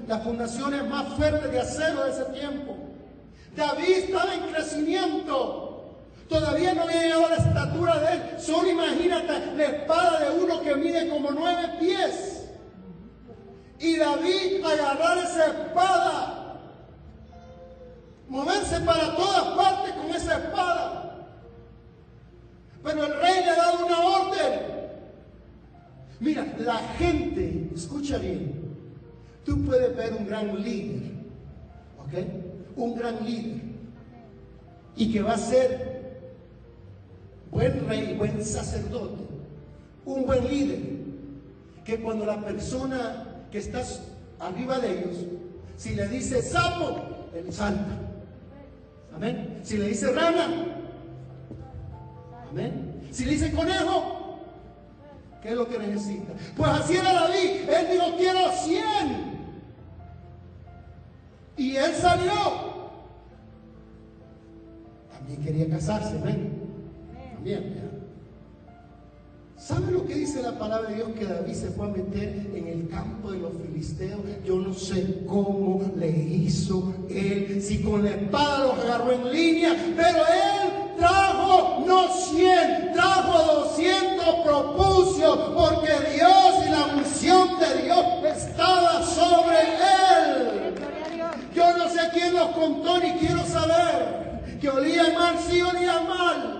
las 0.08 0.22
fundaciones 0.22 0.88
más 0.88 1.14
fuertes 1.14 1.50
de 1.50 1.60
acero 1.60 2.04
de 2.04 2.10
ese 2.10 2.24
tiempo. 2.32 2.76
David 3.56 3.90
estaba 4.04 4.34
en 4.34 4.52
crecimiento. 4.52 5.66
Todavía 6.28 6.74
no 6.74 6.82
había 6.82 7.02
llegado 7.02 7.26
a 7.26 7.30
la 7.30 7.36
estatura 7.36 7.98
de 8.00 8.12
él. 8.12 8.22
Solo 8.38 8.70
imagínate 8.70 9.56
la 9.56 9.64
espada 9.64 10.20
de 10.20 10.40
uno 10.40 10.60
que 10.62 10.76
mide 10.76 11.08
como 11.08 11.30
nueve 11.32 11.62
pies. 11.80 12.39
Y 13.80 13.96
David 13.96 14.62
agarrar 14.62 15.18
esa 15.18 15.46
espada, 15.46 16.60
moverse 18.28 18.78
para 18.80 19.16
todas 19.16 19.42
partes 19.56 19.94
con 19.94 20.14
esa 20.14 20.38
espada. 20.38 21.26
Pero 22.82 23.06
el 23.06 23.20
rey 23.20 23.42
le 23.42 23.50
ha 23.50 23.56
dado 23.56 23.86
una 23.86 23.98
orden. 23.98 24.60
Mira, 26.20 26.46
la 26.58 26.76
gente, 26.98 27.70
escucha 27.74 28.18
bien, 28.18 28.76
tú 29.46 29.64
puedes 29.64 29.96
ver 29.96 30.12
un 30.12 30.26
gran 30.26 30.62
líder, 30.62 31.12
¿ok? 32.04 32.76
Un 32.76 32.94
gran 32.94 33.24
líder. 33.24 33.62
Y 34.94 35.10
que 35.10 35.22
va 35.22 35.32
a 35.32 35.38
ser 35.38 36.20
buen 37.50 37.88
rey, 37.88 38.14
buen 38.18 38.44
sacerdote, 38.44 39.22
un 40.04 40.26
buen 40.26 40.46
líder, 40.46 40.80
que 41.82 41.98
cuando 42.02 42.26
la 42.26 42.38
persona 42.44 43.29
que 43.50 43.58
está 43.58 43.82
arriba 44.38 44.78
de 44.78 44.98
ellos, 44.98 45.16
si 45.76 45.94
le 45.94 46.06
dice 46.08 46.42
sapo, 46.42 47.28
él 47.34 47.52
salta. 47.52 47.98
Amén. 49.14 49.60
Si 49.62 49.76
le 49.76 49.88
dice 49.88 50.12
rana, 50.12 50.66
amén. 52.50 53.08
Si 53.10 53.24
le 53.24 53.32
dice 53.32 53.52
conejo, 53.52 54.38
¿qué 55.42 55.48
es 55.50 55.54
lo 55.54 55.68
que 55.68 55.78
necesita? 55.78 56.32
Pues 56.56 56.70
así 56.70 56.96
era 56.96 57.12
David. 57.12 57.68
Él 57.68 57.88
dijo, 57.92 58.16
quiero 58.16 58.52
100. 58.52 59.30
Y 61.56 61.76
él 61.76 61.94
salió. 61.94 62.80
También 65.12 65.42
quería 65.42 65.68
casarse, 65.68 66.16
amén. 66.16 66.49
Dios? 70.78 71.10
Que 71.18 71.26
David 71.26 71.52
se 71.52 71.70
fue 71.70 71.86
a 71.86 71.90
meter 71.90 72.50
en 72.54 72.66
el 72.68 72.88
campo 72.88 73.32
de 73.32 73.38
los 73.38 73.52
filisteos. 73.54 74.20
Yo 74.44 74.56
no 74.56 74.72
sé 74.72 75.24
cómo 75.26 75.90
le 75.96 76.08
hizo 76.08 76.94
él, 77.08 77.60
si 77.60 77.82
con 77.82 78.04
la 78.04 78.10
espada 78.10 78.66
los 78.66 78.78
agarró 78.84 79.12
en 79.12 79.32
línea, 79.32 79.74
pero 79.96 80.18
él 80.18 80.96
trajo 80.96 81.84
no 81.86 82.08
100, 82.08 82.92
trajo 82.92 83.62
200 83.62 84.34
propusios, 84.44 85.38
porque 85.54 85.92
Dios 86.14 86.66
y 86.66 86.70
la 86.70 86.86
unción 86.96 87.58
de 87.58 87.82
Dios 87.82 88.04
estaba 88.36 89.02
sobre 89.02 89.58
él. 89.58 90.74
Yo 91.54 91.76
no 91.76 91.88
sé 91.88 92.00
quién 92.12 92.34
los 92.34 92.50
contó 92.50 92.98
ni 93.00 93.12
quiero 93.18 93.44
saber 93.44 94.58
que 94.60 94.68
olía 94.68 95.04
mal, 95.14 95.36
sí 95.38 95.60
olía 95.60 96.00
mal. 96.00 96.59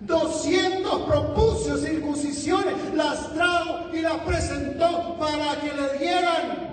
200 0.00 1.02
propuso 1.02 1.76
circuncisiones, 1.76 2.74
las 2.94 3.32
trajo 3.34 3.94
y 3.94 4.00
las 4.00 4.18
presentó 4.20 5.16
para 5.18 5.60
que 5.60 5.68
le 5.68 5.98
dieran. 5.98 6.70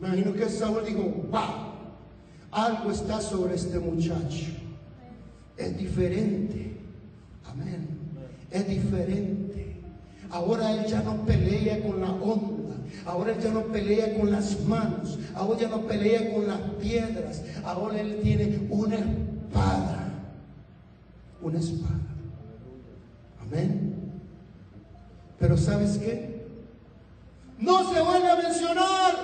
Imagino 0.00 0.32
que 0.32 0.48
Saúl 0.48 0.84
dijo, 0.86 1.02
wow, 1.30 1.72
algo 2.52 2.90
está 2.90 3.20
sobre 3.20 3.56
este 3.56 3.78
muchacho. 3.78 4.46
Es 5.56 5.76
diferente. 5.76 6.76
Amén. 7.44 7.88
Es 8.50 8.66
diferente. 8.66 9.82
Ahora 10.30 10.72
él 10.72 10.86
ya 10.86 11.02
no 11.02 11.24
pelea 11.26 11.82
con 11.82 12.00
la 12.00 12.12
onda. 12.12 12.76
Ahora 13.04 13.32
él 13.32 13.42
ya 13.42 13.50
no 13.50 13.64
pelea 13.64 14.16
con 14.18 14.30
las 14.30 14.60
manos. 14.60 15.18
Ahora 15.34 15.58
ya 15.58 15.68
no 15.68 15.82
pelea 15.82 16.32
con 16.32 16.46
las 16.46 16.60
piedras. 16.80 17.42
Ahora 17.64 18.00
él 18.00 18.20
tiene 18.22 18.66
una 18.70 18.96
espada 18.96 20.07
una 21.40 21.58
espada. 21.58 22.00
Amén. 23.40 24.20
Pero 25.38 25.56
¿sabes 25.56 25.98
qué? 25.98 26.46
No 27.58 27.92
se 27.92 28.00
vuelve 28.00 28.30
a 28.30 28.36
mencionar. 28.36 29.14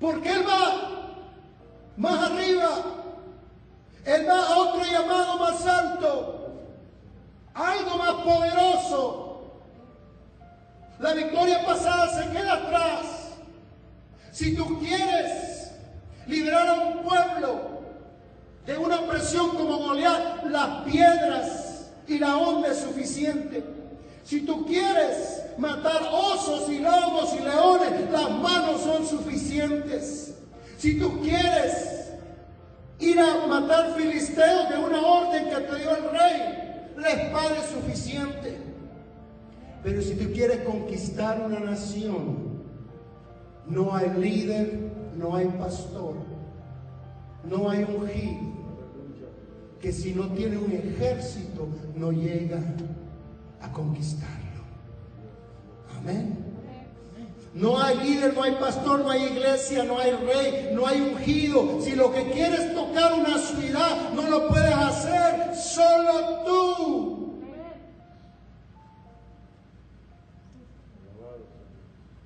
Porque 0.00 0.30
Él 0.30 0.44
va 0.46 1.14
más 1.96 2.30
arriba. 2.30 2.68
Él 4.04 4.28
va 4.28 4.46
a 4.46 4.58
otro 4.58 4.84
llamado 4.84 5.38
más 5.38 5.66
alto. 5.66 6.52
Algo 7.54 7.98
más 7.98 8.14
poderoso. 8.22 9.26
La 11.00 11.12
victoria 11.14 11.64
pasada 11.64 12.08
se 12.08 12.30
queda 12.30 12.52
atrás. 12.54 13.06
Si 14.32 14.54
tú 14.54 14.78
quieres 14.80 15.72
liberar 16.26 16.68
a 16.68 16.74
un 16.74 17.02
pueblo, 17.02 17.75
de 18.66 18.76
una 18.76 19.00
opresión 19.00 19.50
como 19.50 19.78
Goliat, 19.78 20.44
las 20.46 20.84
piedras 20.84 21.90
y 22.08 22.18
la 22.18 22.36
onda 22.36 22.72
es 22.72 22.78
suficiente. 22.78 23.62
Si 24.24 24.40
tú 24.40 24.66
quieres 24.66 25.44
matar 25.56 26.02
osos 26.12 26.68
y 26.68 26.80
lobos 26.80 27.32
y 27.38 27.44
leones, 27.44 28.10
las 28.10 28.30
manos 28.30 28.80
son 28.80 29.06
suficientes. 29.06 30.34
Si 30.78 30.98
tú 30.98 31.20
quieres 31.20 32.10
ir 32.98 33.20
a 33.20 33.46
matar 33.46 33.94
filisteos 33.94 34.68
de 34.68 34.78
una 34.78 35.00
orden 35.00 35.48
que 35.48 35.56
te 35.56 35.76
dio 35.76 35.96
el 35.96 36.10
rey, 36.10 36.92
la 36.96 37.08
espada 37.08 37.56
es 37.58 37.70
suficiente. 37.70 38.58
Pero 39.84 40.02
si 40.02 40.16
tú 40.16 40.32
quieres 40.32 40.62
conquistar 40.62 41.40
una 41.40 41.60
nación, 41.60 42.64
no 43.66 43.94
hay 43.94 44.10
líder, 44.18 44.90
no 45.16 45.36
hay 45.36 45.46
pastor, 45.46 46.16
no 47.44 47.70
hay 47.70 47.84
ungido, 47.84 48.55
que 49.80 49.92
si 49.92 50.12
no 50.12 50.28
tiene 50.28 50.58
un 50.58 50.72
ejército 50.72 51.68
no 51.94 52.12
llega 52.12 52.60
a 53.60 53.72
conquistarlo. 53.72 54.62
Amén. 55.98 56.46
No 57.54 57.80
hay 57.82 57.96
líder, 57.96 58.34
no 58.34 58.42
hay 58.42 58.52
pastor, 58.52 59.00
no 59.00 59.10
hay 59.10 59.24
iglesia, 59.24 59.82
no 59.84 59.98
hay 59.98 60.12
rey, 60.12 60.70
no 60.74 60.86
hay 60.86 61.00
ungido. 61.00 61.80
Si 61.80 61.92
lo 61.92 62.12
que 62.12 62.30
quieres 62.30 62.74
tocar 62.74 63.14
una 63.14 63.38
ciudad, 63.38 64.12
no 64.12 64.22
lo 64.28 64.48
puedes 64.48 64.74
hacer 64.74 65.56
solo 65.56 66.42
tú. 66.44 67.16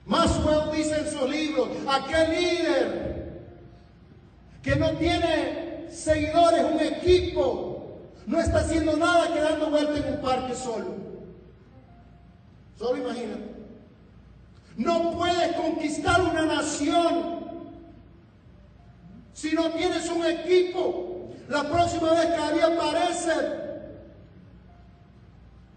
Maxwell 0.05 0.77
dice 0.77 0.99
en 0.99 1.07
su 1.09 1.29
libro, 1.29 1.69
aquel 1.89 2.31
líder 2.31 3.11
que 4.61 4.75
no 4.75 4.91
tiene 4.95 5.80
seguidores, 5.91 6.65
un 6.65 6.81
equipo, 6.81 7.71
no 8.27 8.41
está 8.41 8.61
haciendo 8.61 8.97
nada 8.97 9.33
que 9.33 9.41
dando 9.41 9.71
vuelta 9.71 9.97
en 9.97 10.15
un 10.15 10.21
parque 10.21 10.55
solo. 10.55 10.95
Solo 12.79 12.97
imagínate. 12.97 13.51
No 14.77 15.13
puedes 15.13 15.53
conquistar 15.57 16.21
una 16.23 16.47
nación 16.47 17.41
si 19.35 19.53
no 19.53 19.71
tienes 19.73 20.09
un 20.09 20.25
equipo. 20.25 21.31
La 21.49 21.65
próxima 21.65 22.13
vez 22.13 22.27
que 22.27 22.37
David 22.37 22.63
aparece, 22.63 23.61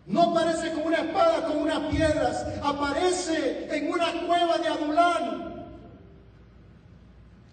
No 0.06 0.22
aparece 0.22 0.74
con 0.74 0.88
una 0.88 0.98
espada, 0.98 1.46
con 1.48 1.58
unas 1.58 1.80
piedras. 1.90 2.46
Aparece 2.62 3.68
en 3.76 3.90
una 3.92 4.12
cueva 4.28 4.58
de 4.58 4.68
Adulán. 4.68 5.66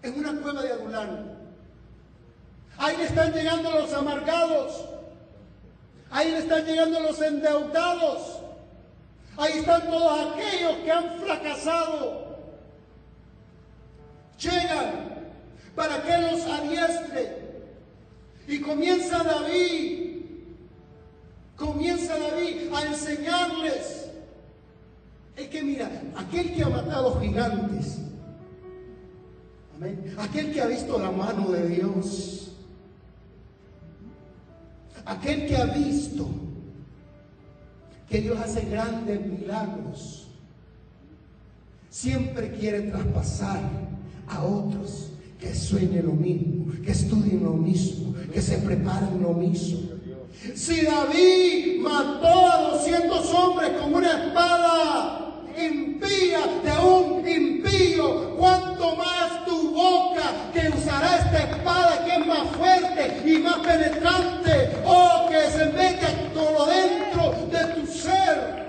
En 0.03 0.19
una 0.19 0.41
cueva 0.41 0.61
de 0.61 0.71
Adulán. 0.71 1.40
Ahí 2.77 2.97
le 2.97 3.03
están 3.03 3.31
llegando 3.33 3.71
los 3.71 3.93
amargados. 3.93 4.85
Ahí 6.09 6.31
le 6.31 6.39
están 6.39 6.65
llegando 6.65 6.99
los 6.99 7.21
endeudados. 7.21 8.39
Ahí 9.37 9.59
están 9.59 9.89
todos 9.89 10.33
aquellos 10.33 10.73
que 10.83 10.91
han 10.91 11.19
fracasado. 11.19 12.37
Llegan 14.39 15.31
para 15.75 16.01
que 16.03 16.17
los 16.17 16.45
adiestre. 16.45 17.37
Y 18.47 18.59
comienza 18.59 19.23
David 19.23 20.11
Comienza 21.61 22.17
David 22.17 22.73
a 22.73 22.85
enseñarles. 22.87 24.09
Es 25.37 25.47
que 25.47 25.61
mira, 25.61 25.91
aquel 26.17 26.55
que 26.55 26.63
ha 26.63 26.69
matado 26.69 27.19
gigantes, 27.21 27.99
aquel 30.17 30.53
que 30.53 30.59
ha 30.59 30.65
visto 30.65 30.97
la 30.97 31.11
mano 31.11 31.51
de 31.51 31.67
Dios, 31.67 32.50
aquel 35.05 35.47
que 35.47 35.57
ha 35.57 35.65
visto 35.65 36.29
que 38.09 38.21
Dios 38.21 38.37
hace 38.39 38.61
grandes 38.65 39.25
milagros, 39.25 40.27
siempre 41.89 42.51
quiere 42.51 42.81
traspasar 42.81 43.61
a 44.27 44.43
otros 44.43 45.11
que 45.39 45.55
sueñen 45.55 46.05
lo 46.05 46.13
mismo, 46.13 46.65
que 46.83 46.91
estudien 46.91 47.43
lo 47.43 47.53
mismo, 47.53 48.13
que 48.33 48.41
se 48.41 48.57
preparen 48.57 49.21
lo 49.21 49.33
mismo. 49.33 49.79
Si 50.55 50.81
David 50.81 51.81
mató 51.81 52.51
a 52.51 52.71
200 52.71 53.33
hombres 53.33 53.71
con 53.79 53.93
una 53.93 54.27
espada 54.27 55.21
impía 55.57 56.39
de 56.63 56.87
un 56.87 57.27
impío, 57.27 58.35
cuanto 58.37 58.95
más 58.95 59.30
boca 59.81 60.27
que 60.53 60.69
usará 60.69 61.17
esta 61.17 61.39
espada 61.49 62.05
que 62.05 62.11
es 62.11 62.25
más 62.25 62.47
fuerte 62.57 63.21
y 63.25 63.37
más 63.39 63.59
penetrante, 63.59 64.81
oh 64.85 65.27
que 65.29 65.41
se 65.49 65.65
mete 65.67 66.07
todo 66.33 66.65
dentro 66.67 67.23
de 67.51 67.63
tu 67.73 67.87
ser 67.87 68.61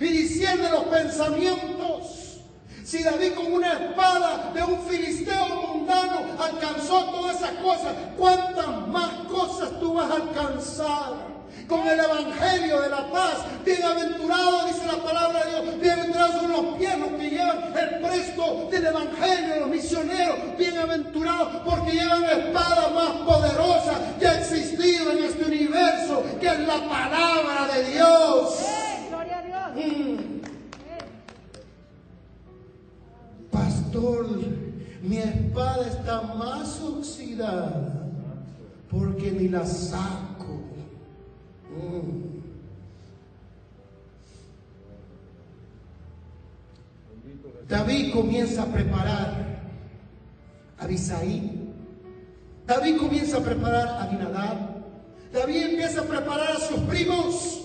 y 0.00 0.08
diciendo 0.08 0.68
los 0.70 0.84
pensamientos. 0.84 2.40
Si 2.84 3.02
David 3.02 3.34
con 3.34 3.52
una 3.52 3.72
espada 3.72 4.50
de 4.52 4.62
un 4.62 4.80
filisteo 4.82 5.48
mundano 5.48 6.20
alcanzó 6.38 7.04
todas 7.04 7.36
esas 7.36 7.52
cosas, 7.62 7.94
¿cuántas 8.18 8.88
más 8.88 9.10
cosas 9.30 9.78
tú 9.80 9.94
vas 9.94 10.10
a 10.10 10.14
alcanzar? 10.16 11.31
Con 11.68 11.86
el 11.86 11.98
Evangelio 11.98 12.80
de 12.80 12.88
la 12.90 13.10
paz, 13.10 13.46
bienaventurado, 13.64 14.66
dice 14.66 14.86
la 14.86 15.02
palabra 15.02 15.44
de 15.44 15.50
Dios, 15.50 15.80
bienaventurados 15.80 16.34
son 16.34 16.52
los 16.52 16.76
pies 16.76 16.92
que 17.18 17.30
llevan 17.30 17.72
el 17.76 18.00
presto 18.00 18.68
del 18.70 18.86
Evangelio, 18.86 19.60
los 19.60 19.68
misioneros, 19.68 20.36
bienaventurados 20.58 21.48
porque 21.64 21.92
llevan 21.92 22.22
la 22.22 22.32
espada 22.32 22.88
más 22.90 23.10
poderosa 23.26 23.92
que 24.18 24.26
ha 24.26 24.40
existido 24.40 25.12
en 25.12 25.24
este 25.24 25.44
universo, 25.44 26.22
que 26.40 26.46
es 26.46 26.60
la 26.60 26.88
palabra 26.88 27.68
de 27.74 27.92
Dios. 27.92 28.66
¡Gloria 29.08 29.38
a 29.38 29.70
Dios! 29.70 29.86
Mm. 29.86 30.32
Pastor, 33.50 34.26
mi 35.02 35.18
espada 35.18 35.86
está 35.86 36.22
más 36.22 36.80
oxidada 36.80 38.02
porque 38.90 39.32
ni 39.32 39.48
la 39.48 39.64
saco. 39.64 40.31
Comienza 48.12 48.62
a 48.62 48.66
preparar 48.66 49.60
a 50.78 50.86
Bisaí. 50.86 51.58
David 52.66 52.98
comienza 52.98 53.38
a 53.38 53.40
preparar 53.40 53.88
a 53.88 54.02
Abinadab. 54.04 54.58
David 55.32 55.62
empieza 55.70 56.02
a 56.02 56.04
preparar 56.04 56.56
a 56.56 56.60
sus 56.60 56.80
primos. 56.80 57.60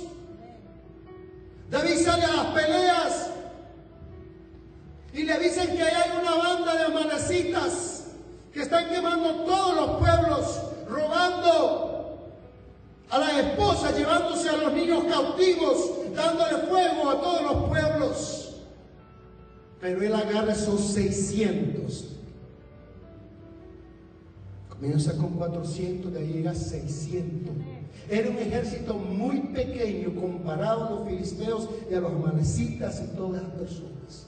David 1.69 1.97
sale 1.97 2.23
a 2.23 2.35
las 2.35 2.45
peleas 2.47 3.29
y 5.13 5.23
le 5.23 5.39
dicen 5.39 5.75
que 5.75 5.83
hay 5.83 6.11
una 6.21 6.35
banda 6.35 6.75
de 6.75 6.83
amanecitas 6.85 8.05
que 8.53 8.61
están 8.61 8.89
quemando 8.89 9.43
todos 9.43 9.75
los 9.75 9.97
pueblos, 9.99 10.61
robando 10.87 12.19
a 13.09 13.17
la 13.19 13.39
esposa, 13.39 13.91
llevándose 13.91 14.49
a 14.49 14.57
los 14.57 14.73
niños 14.73 15.03
cautivos, 15.05 15.91
dándole 16.15 16.57
fuego 16.69 17.09
a 17.09 17.21
todos 17.21 17.41
los 17.41 17.69
pueblos. 17.69 18.46
Pero 19.79 20.01
él 20.01 20.13
agarra 20.13 20.53
esos 20.53 20.81
600. 20.81 22.15
Comienza 24.69 25.17
con 25.17 25.31
400, 25.31 26.13
de 26.13 26.19
ahí 26.19 26.33
llega 26.33 26.51
a 26.51 26.55
600. 26.55 27.53
Era 28.09 28.29
un 28.29 28.37
ejército 28.37 28.93
muy 28.93 29.39
pequeño 29.39 30.15
comparado 30.15 30.85
a 30.85 30.89
los 30.91 31.07
filisteos 31.07 31.69
y 31.89 31.93
a 31.93 31.99
los 31.99 32.11
amanecitas 32.11 33.03
y 33.03 33.15
todas 33.15 33.43
las 33.43 33.51
personas. 33.51 34.27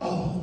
Oh, 0.00 0.42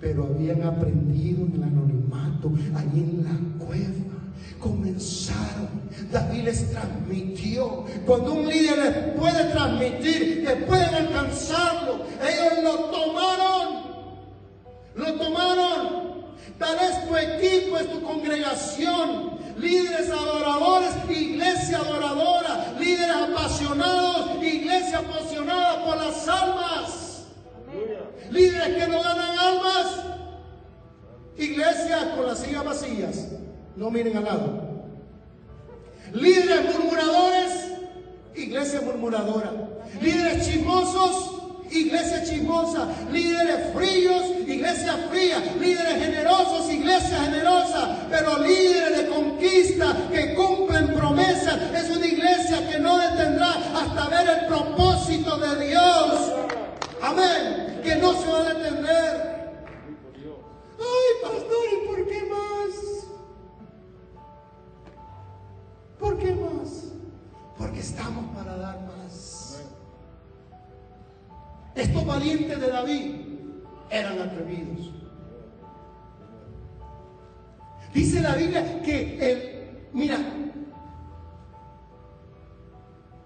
pero 0.00 0.24
habían 0.24 0.62
aprendido 0.62 1.46
en 1.46 1.54
el 1.54 1.62
anonimato, 1.64 2.52
allí 2.76 3.00
en 3.00 3.24
la 3.24 3.64
cueva. 3.64 4.13
Comenzaron, 4.58 5.90
David 6.10 6.44
les 6.44 6.70
transmitió. 6.70 7.84
Cuando 8.06 8.32
un 8.32 8.48
líder 8.48 8.78
les 8.78 9.18
puede 9.18 9.44
transmitir, 9.52 10.44
que 10.46 10.56
pueden 10.56 10.94
alcanzarlo, 10.94 12.06
ellos 12.22 12.62
lo 12.62 12.74
tomaron. 12.90 13.84
Lo 14.94 15.14
tomaron. 15.14 16.04
Tal 16.58 16.78
es 16.78 17.08
tu 17.08 17.16
equipo, 17.16 17.78
es 17.78 17.90
tu 17.90 18.02
congregación, 18.02 19.38
líderes 19.58 20.08
adoradores, 20.08 20.94
iglesia 21.10 21.78
adoradora, 21.78 22.74
líderes 22.78 23.16
apasionados, 23.16 24.42
iglesia 24.42 24.98
apasionada 24.98 25.84
por 25.84 25.96
las 25.96 26.28
almas. 26.28 27.24
Líderes 28.30 28.76
que 28.76 28.88
no 28.88 29.02
ganan 29.02 29.38
almas. 29.38 30.04
Iglesias 31.36 32.04
con 32.16 32.26
las 32.26 32.38
sillas 32.38 32.64
vacías. 32.64 33.26
No 33.76 33.90
miren 33.90 34.16
al 34.16 34.24
lado. 34.24 34.62
Líderes 36.12 36.74
murmuradores. 36.74 37.52
Iglesia 38.34 38.80
murmuradora. 38.82 39.52
Líderes 40.00 40.46
chismosos. 40.46 41.30
Iglesia 41.70 42.22
chismosa, 42.22 42.86
líderes 43.10 43.74
fríos, 43.74 44.22
iglesia 44.46 45.08
fría, 45.10 45.42
líderes 45.58 46.04
generosos, 46.04 46.70
iglesia 46.70 47.24
generosa, 47.24 48.06
pero 48.10 48.38
líderes 48.38 48.98
de 48.98 49.08
conquista 49.08 49.96
que 50.12 50.34
cumplen 50.34 50.94
promesas. 50.94 51.58
Es 51.74 51.90
una 51.96 52.06
iglesia 52.06 52.70
que 52.70 52.78
no 52.78 52.96
detendrá 52.98 53.54
hasta 53.74 54.08
ver 54.08 54.28
el 54.38 54.46
propósito 54.46 55.36
de 55.38 55.66
Dios. 55.66 56.32
Amén 57.02 57.64
que 57.84 57.96
no 57.96 58.14
se 58.14 58.26
va 58.26 58.40
a 58.40 58.54
detener. 58.54 59.34
Ay, 60.80 61.10
pastor, 61.22 61.64
¿Por 66.04 66.18
qué 66.18 66.34
más? 66.34 66.92
Porque 67.56 67.80
estamos 67.80 68.26
para 68.36 68.58
dar 68.58 68.78
más. 68.82 69.58
Estos 71.74 72.04
valientes 72.04 72.60
de 72.60 72.68
David 72.68 73.14
eran 73.88 74.20
atrevidos. 74.20 74.92
Dice 77.94 78.20
la 78.20 78.34
Biblia 78.34 78.82
que 78.82 79.32
el, 79.32 79.88
mira, 79.94 80.18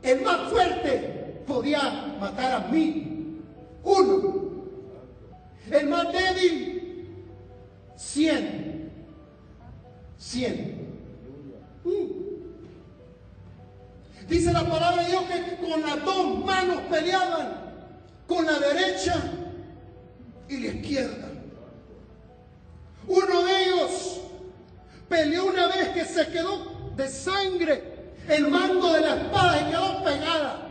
el 0.00 0.22
más 0.22 0.48
fuerte 0.48 1.42
podía 1.48 2.16
matar 2.20 2.62
a 2.62 2.68
mí, 2.68 3.42
uno. 3.82 4.48
El 5.68 5.88
más 5.88 6.12
débil, 6.12 7.26
100. 7.96 8.92
100. 10.16 10.88
Mm. 11.84 12.27
Dice 14.28 14.52
la 14.52 14.68
palabra 14.68 15.02
de 15.02 15.10
Dios 15.10 15.24
que 15.24 15.56
con 15.56 15.80
las 15.80 16.04
dos 16.04 16.44
manos 16.44 16.80
peleaban, 16.90 17.48
con 18.26 18.44
la 18.44 18.58
derecha 18.58 19.14
y 20.48 20.58
la 20.58 20.66
izquierda. 20.66 21.28
Uno 23.06 23.42
de 23.42 23.64
ellos 23.64 24.20
peleó 25.08 25.46
una 25.46 25.68
vez 25.68 25.88
que 25.88 26.04
se 26.04 26.26
quedó 26.28 26.92
de 26.94 27.08
sangre 27.08 28.12
el 28.28 28.48
mando 28.48 28.92
de 28.92 29.00
la 29.00 29.16
espada 29.16 29.62
y 29.62 29.70
quedó 29.70 30.04
pegada. 30.04 30.68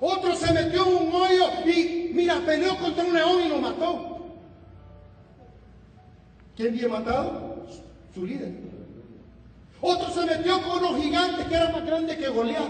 Otro 0.00 0.34
se 0.34 0.52
metió 0.54 0.86
en 0.86 1.06
un 1.06 1.14
hoyo 1.14 1.46
y, 1.66 2.12
mira, 2.14 2.40
peleó 2.46 2.78
contra 2.78 3.04
un 3.04 3.12
león 3.12 3.42
y 3.42 3.48
lo 3.50 3.58
mató. 3.58 4.26
¿Quién 6.56 6.74
había 6.74 6.88
matado? 6.88 7.66
Su 8.14 8.26
líder. 8.26 8.71
Otro 9.84 10.14
se 10.14 10.24
metió 10.26 10.62
con 10.62 10.78
unos 10.78 11.02
gigantes 11.02 11.44
que 11.46 11.54
eran 11.56 11.72
más 11.72 11.84
grandes 11.84 12.16
que 12.16 12.28
Goliat. 12.28 12.62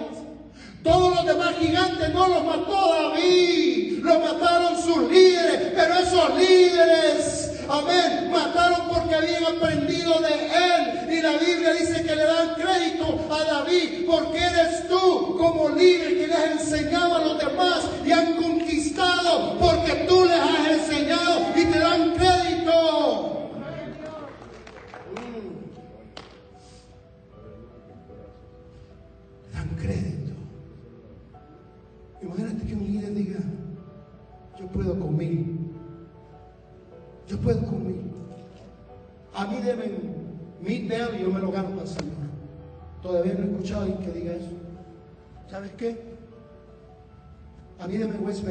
Todos 0.82 1.14
los 1.14 1.26
demás 1.26 1.54
gigantes 1.60 2.08
no 2.14 2.26
los 2.26 2.42
mató 2.42 2.90
David, 2.90 3.98
los 4.02 4.18
mataron 4.18 4.82
sus 4.82 5.10
líderes, 5.10 5.72
pero 5.76 5.94
esos 5.94 6.38
líderes, 6.38 7.60
amén, 7.68 8.30
mataron 8.32 8.88
porque 8.88 9.14
habían 9.14 9.44
aprendido 9.44 10.20
de 10.20 10.32
él. 10.32 11.12
Y 11.12 11.20
la 11.20 11.32
Biblia 11.32 11.74
dice 11.74 12.02
que 12.02 12.16
le 12.16 12.24
dan 12.24 12.54
crédito 12.54 13.20
a 13.30 13.44
David 13.44 14.06
porque 14.06 14.38
eres 14.38 14.88
tú 14.88 15.36
como 15.38 15.68
líder 15.68 16.16
que 16.16 16.26
les 16.28 16.36
has 16.38 16.50
enseñado 16.62 17.16
a 17.16 17.18
los 17.18 17.38
demás 17.38 17.82
y 18.06 18.10
han 18.10 18.36
conquistado 18.36 19.58
porque 19.60 20.06
tú 20.08 20.24
les 20.24 20.40
has 20.40 20.66
enseñado 20.80 21.42
y 21.54 21.64
te 21.66 21.78
dan 21.78 22.14
crédito. 22.14 22.31
Deben 39.62 40.22
mil 40.60 40.88
vean 40.88 41.10
y 41.18 41.22
yo 41.22 41.30
me 41.30 41.40
lo 41.40 41.50
gano 41.50 41.70
para 41.70 41.82
el 41.82 41.88
Señor. 41.88 42.12
Todavía 43.02 43.34
no 43.34 43.40
he 43.40 43.50
escuchado 43.50 43.80
a 43.80 43.84
alguien 43.84 44.02
que 44.02 44.18
diga 44.18 44.32
eso. 44.34 44.52
¿Sabes 45.50 45.72
qué? 45.72 46.12
A 47.78 47.86
mí 47.86 47.96
deben 47.96 48.24
West. 48.24 48.44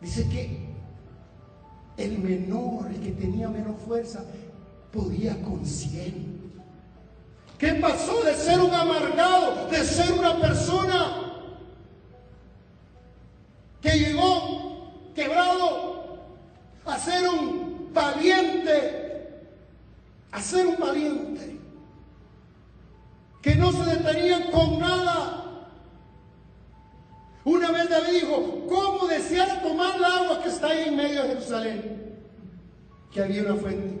Dice 0.00 0.28
que 0.28 0.72
el 1.96 2.18
menor, 2.18 2.86
el 2.90 3.00
que 3.00 3.12
tenía 3.12 3.48
menos 3.48 3.76
fuerza, 3.86 4.24
podía 4.92 5.40
con 5.42 5.64
cien. 5.66 6.42
¿Qué 7.58 7.74
pasó 7.74 8.24
de 8.24 8.34
ser 8.34 8.60
un 8.60 8.72
amargado, 8.74 9.68
de 9.68 9.84
ser 9.84 10.12
una 10.12 10.40
persona 10.40 11.32
que 13.80 13.98
llegó 13.98 15.12
quebrado 15.14 16.18
a 16.84 16.98
ser 16.98 17.28
un 17.28 17.81
valiente, 17.92 19.46
a 20.30 20.40
ser 20.40 20.66
un 20.66 20.78
valiente, 20.78 21.58
que 23.40 23.54
no 23.56 23.72
se 23.72 23.96
detenían 23.96 24.50
con 24.50 24.78
nada? 24.78 25.68
Una 27.44 27.72
vez 27.72 27.90
David 27.90 28.20
dijo, 28.20 28.66
¿cómo 28.68 29.08
desear 29.08 29.62
tomar 29.62 29.96
el 29.96 30.04
agua 30.04 30.42
que 30.42 30.48
está 30.48 30.68
ahí 30.68 30.88
en 30.88 30.96
medio 30.96 31.22
de 31.22 31.28
Jerusalén? 31.30 32.16
Que 33.10 33.22
había 33.22 33.42
una 33.42 33.56
fuente. 33.56 34.00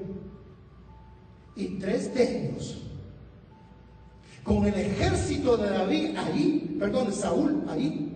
Y 1.56 1.78
tres 1.78 2.14
de 2.14 2.48
ellos 2.48 2.82
con 4.42 4.66
el 4.66 4.74
ejército 4.74 5.56
de 5.56 5.70
David 5.70 6.16
ahí, 6.16 6.76
perdón, 6.78 7.06
de 7.06 7.12
Saúl 7.12 7.64
ahí. 7.68 8.08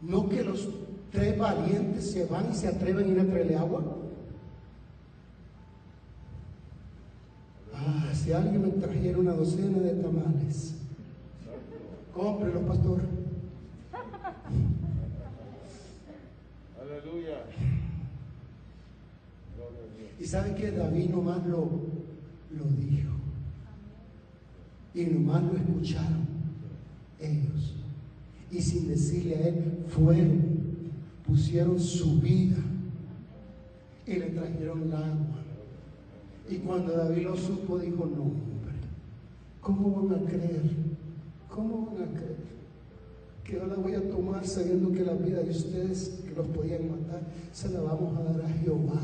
No 0.00 0.28
que 0.28 0.44
los 0.44 0.68
tres 1.12 1.38
valientes 1.38 2.10
se 2.10 2.26
van 2.26 2.50
y 2.50 2.54
se 2.54 2.68
atreven 2.68 3.06
a 3.06 3.08
ir 3.08 3.20
a 3.20 3.24
traerle 3.24 3.56
agua. 3.56 3.82
Ah, 7.74 8.12
si 8.12 8.32
alguien 8.32 8.62
me 8.62 8.68
trajera 8.68 9.18
una 9.18 9.32
docena 9.32 9.78
de 9.78 9.90
tamales, 10.02 10.74
cómprelo, 12.12 12.60
pastor. 12.62 13.00
Aleluya. 16.80 17.44
Y 20.18 20.24
sabe 20.24 20.54
que 20.54 20.72
David 20.72 21.10
nomás 21.10 21.46
lo, 21.46 21.70
lo 22.56 22.64
dijo. 22.76 23.12
Y 24.94 25.04
nomás 25.04 25.44
lo 25.44 25.56
escucharon 25.56 26.26
ellos. 27.20 27.74
Y 28.50 28.60
sin 28.60 28.88
decirle 28.88 29.36
a 29.36 29.48
él, 29.48 29.84
fueron, 29.88 30.57
pusieron 31.28 31.78
su 31.78 32.18
vida 32.20 32.56
y 34.06 34.14
le 34.14 34.26
trajeron 34.30 34.82
el 34.82 34.92
agua. 34.92 35.38
Y 36.50 36.56
cuando 36.56 36.92
David 36.94 37.24
lo 37.24 37.36
supo, 37.36 37.78
dijo, 37.78 38.06
no, 38.06 38.22
hombre, 38.22 38.74
¿cómo 39.60 40.02
van 40.02 40.18
a 40.18 40.28
creer? 40.28 40.62
¿Cómo 41.48 41.86
van 41.92 42.08
a 42.08 42.10
creer? 42.12 42.48
que 43.48 43.56
yo 43.56 43.66
la 43.66 43.76
voy 43.76 43.94
a 43.94 44.10
tomar 44.10 44.46
sabiendo 44.46 44.92
que 44.92 45.02
la 45.02 45.14
vida 45.14 45.40
de 45.40 45.50
ustedes 45.50 46.20
que 46.26 46.34
los 46.34 46.46
podían 46.48 46.90
matar, 46.90 47.22
se 47.50 47.70
la 47.70 47.80
vamos 47.80 48.18
a 48.18 48.22
dar 48.24 48.44
a 48.44 48.48
Jehová. 48.62 49.00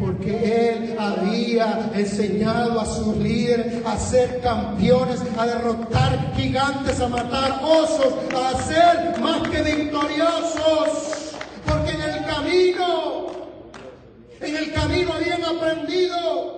Porque 0.00 0.70
Él 0.70 0.96
había 0.98 1.92
enseñado 1.94 2.80
a 2.80 2.86
sus 2.86 3.14
líderes 3.18 3.75
a 3.86 3.96
ser 3.96 4.40
campeones, 4.40 5.20
a 5.38 5.46
derrotar 5.46 6.34
gigantes, 6.34 7.00
a 7.00 7.08
matar 7.08 7.60
osos, 7.62 8.14
a 8.34 8.62
ser 8.62 9.20
más 9.20 9.48
que 9.48 9.62
victoriosos. 9.62 11.36
Porque 11.64 11.92
en 11.92 12.00
el 12.00 12.26
camino, 12.26 13.26
en 14.40 14.56
el 14.56 14.72
camino 14.72 15.12
habían 15.12 15.44
aprendido 15.44 16.56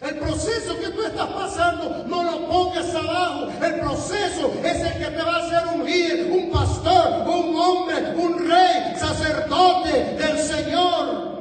el 0.00 0.16
proceso 0.16 0.78
que 0.78 0.88
tú 0.88 1.02
estás 1.02 1.28
pasando, 1.28 2.04
no 2.06 2.22
lo 2.22 2.48
pongas 2.48 2.94
abajo. 2.94 3.48
El 3.62 3.80
proceso 3.80 4.52
es 4.62 4.80
el 4.80 4.98
que 4.98 5.10
te 5.16 5.22
va 5.22 5.36
a 5.36 5.46
hacer 5.46 5.74
un 5.74 5.84
líder, 5.84 6.30
un 6.30 6.50
pastor, 6.50 7.28
un 7.28 7.56
hombre, 7.56 8.14
un 8.16 8.48
rey, 8.48 8.94
sacerdote 8.96 10.16
del 10.18 10.38
Señor. 10.38 11.33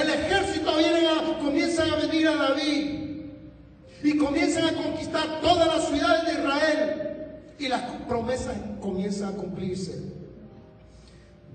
El 0.00 0.10
ejército 0.10 0.76
viene 0.76 1.08
a, 1.08 1.38
comienzan 1.40 1.90
a 1.90 1.96
venir 1.96 2.28
a 2.28 2.36
David 2.36 2.98
y 4.04 4.16
comienzan 4.16 4.64
a 4.66 4.82
conquistar 4.82 5.40
todas 5.40 5.66
las 5.66 5.88
ciudades 5.88 6.24
de 6.26 6.32
Israel 6.40 7.02
y 7.58 7.68
las 7.68 7.82
promesas 8.06 8.54
comienzan 8.80 9.30
a 9.30 9.36
cumplirse. 9.36 10.00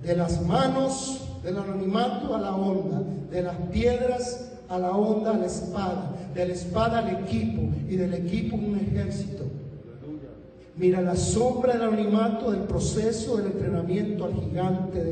De 0.02 0.16
las 0.18 0.42
manos 0.42 1.22
del 1.42 1.58
anonimato 1.58 2.36
a 2.36 2.42
la 2.42 2.54
onda, 2.54 3.02
de 3.32 3.42
las 3.44 3.56
piedras 3.72 4.52
a 4.68 4.78
la 4.78 4.92
onda, 4.92 5.32
a 5.32 5.38
la 5.38 5.46
espada, 5.46 6.12
de 6.34 6.46
la 6.46 6.54
espada 6.54 7.00
al 7.00 7.24
equipo 7.24 7.62
y 7.88 7.96
del 7.96 8.14
equipo 8.14 8.58
un 8.58 8.78
ejército. 8.78 9.46
Mira 10.76 11.02
la 11.02 11.16
sombra 11.16 11.74
del 11.74 11.84
anonimato, 11.84 12.52
del 12.52 12.62
proceso 12.62 13.38
del 13.38 13.48
entrenamiento 13.48 14.26
al 14.26 14.34
gigante, 14.34 15.04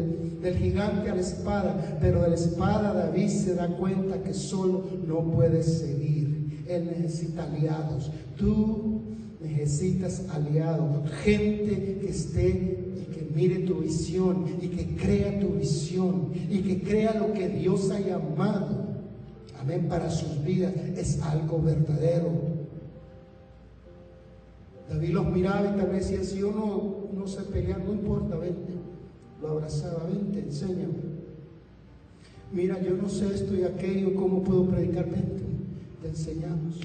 del, 0.42 0.58
gigante 0.58 1.10
a 1.10 1.16
la 1.16 1.22
espada, 1.22 1.98
pero 2.02 2.22
de 2.24 2.30
la 2.30 2.36
espada 2.36 2.94
David 2.94 3.30
se 3.30 3.54
da 3.54 3.68
cuenta 3.68 4.24
que 4.24 4.34
solo 4.34 4.84
no 5.08 5.22
puede 5.32 5.62
seguir. 5.62 6.64
Él 6.68 6.86
necesita 6.86 7.44
aliados. 7.44 8.12
Tú 8.38 9.02
necesitas 9.40 10.24
aliados, 10.30 11.10
gente 11.24 11.98
que 12.02 12.10
esté 12.10 12.94
y 12.96 13.14
que 13.14 13.30
mire 13.36 13.60
tu 13.60 13.82
visión 13.82 14.46
y 14.62 14.68
que 14.68 14.96
crea 14.96 15.40
tu 15.40 15.50
visión 15.50 16.32
y 16.50 16.60
que 16.60 16.82
crea 16.82 17.14
lo 17.14 17.34
que 17.34 17.50
Dios 17.50 17.92
ha 17.92 18.00
llamado 18.00 18.92
amén, 19.62 19.88
para 19.88 20.10
sus 20.10 20.44
vidas, 20.44 20.74
es 20.98 21.22
algo 21.22 21.62
verdadero. 21.62 22.51
David 24.92 25.12
los 25.12 25.26
miraba 25.28 25.74
y 25.74 25.78
tal 25.78 25.90
vez 25.90 26.10
decía, 26.10 26.22
si 26.22 26.40
yo 26.40 26.52
no, 26.52 27.26
sé 27.26 27.44
pelear, 27.44 27.80
no 27.80 27.94
importa, 27.94 28.36
vente. 28.36 28.74
Lo 29.42 29.52
abrazaba, 29.52 30.04
vente, 30.04 30.40
enséñame. 30.40 31.12
Mira, 32.52 32.82
yo 32.82 32.96
no 32.96 33.08
sé 33.08 33.34
esto 33.34 33.56
y 33.56 33.64
aquello, 33.64 34.14
¿cómo 34.16 34.44
puedo 34.44 34.66
predicar? 34.66 35.06
Vente, 35.06 35.44
te 36.02 36.10
enseñamos. 36.10 36.76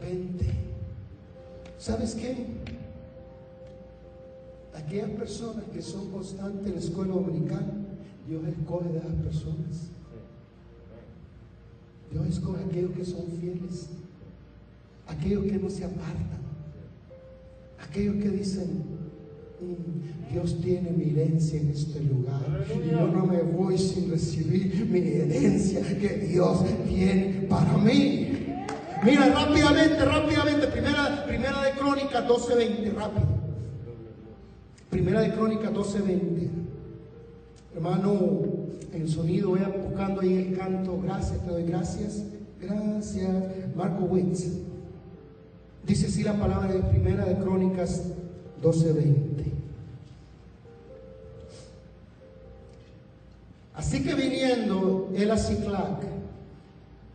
Vente. 0.00 0.46
¿Sabes 1.76 2.14
qué? 2.14 2.46
Aquellas 4.74 5.10
personas 5.10 5.64
que 5.72 5.82
son 5.82 6.12
constantes 6.12 6.66
en 6.68 6.74
la 6.74 6.78
escuela 6.78 7.14
dominical, 7.14 7.64
Dios 8.28 8.42
escoge 8.46 8.90
de 8.90 8.98
esas 8.98 9.14
personas. 9.14 9.90
Dios 12.12 12.26
escoge 12.28 12.62
aquellos 12.62 12.92
que 12.92 13.04
son 13.04 13.26
fieles, 13.40 13.88
aquellos 15.08 15.44
que 15.46 15.58
no 15.58 15.68
se 15.68 15.84
apartan, 15.84 16.47
aquellos 17.82 18.16
que 18.16 18.28
dicen, 18.30 18.82
mm, 19.60 20.32
Dios 20.32 20.60
tiene 20.60 20.90
mi 20.90 21.10
herencia 21.10 21.60
en 21.60 21.70
este 21.70 22.00
lugar 22.00 22.42
y 22.68 22.90
yo 22.90 23.06
no 23.08 23.26
me 23.26 23.42
voy 23.42 23.78
sin 23.78 24.10
recibir 24.10 24.86
mi 24.86 24.98
herencia 24.98 25.80
que 25.98 26.26
Dios 26.28 26.64
tiene 26.86 27.46
para 27.48 27.76
mí. 27.78 28.28
Mira, 29.04 29.28
rápidamente, 29.28 30.04
rápidamente, 30.04 30.66
primera, 30.66 31.24
primera 31.24 31.62
de 31.62 31.70
Crónicas 31.72 32.26
12:20, 32.26 32.92
rápido. 32.94 33.26
Primera 34.90 35.20
de 35.20 35.32
Crónicas 35.32 35.72
12:20. 35.72 36.50
Hermano, 37.74 38.40
el 38.92 39.08
sonido, 39.08 39.52
vea 39.52 39.68
buscando 39.68 40.20
ahí 40.20 40.34
el 40.34 40.58
canto, 40.58 41.00
gracias, 41.00 41.44
te 41.44 41.50
doy 41.50 41.62
gracias, 41.62 42.24
gracias. 42.60 43.30
Marco 43.76 44.04
Witz. 44.04 44.67
Dice 45.88 46.06
así 46.06 46.22
la 46.22 46.34
palabra 46.34 46.72
de 46.72 46.80
primera 46.80 47.24
de 47.24 47.36
Crónicas 47.36 48.02
12:20. 48.62 49.52
Así 53.74 54.04
que 54.04 54.14
viniendo 54.14 55.10
él 55.16 55.30
a 55.30 55.36
Ciclac, 55.36 56.02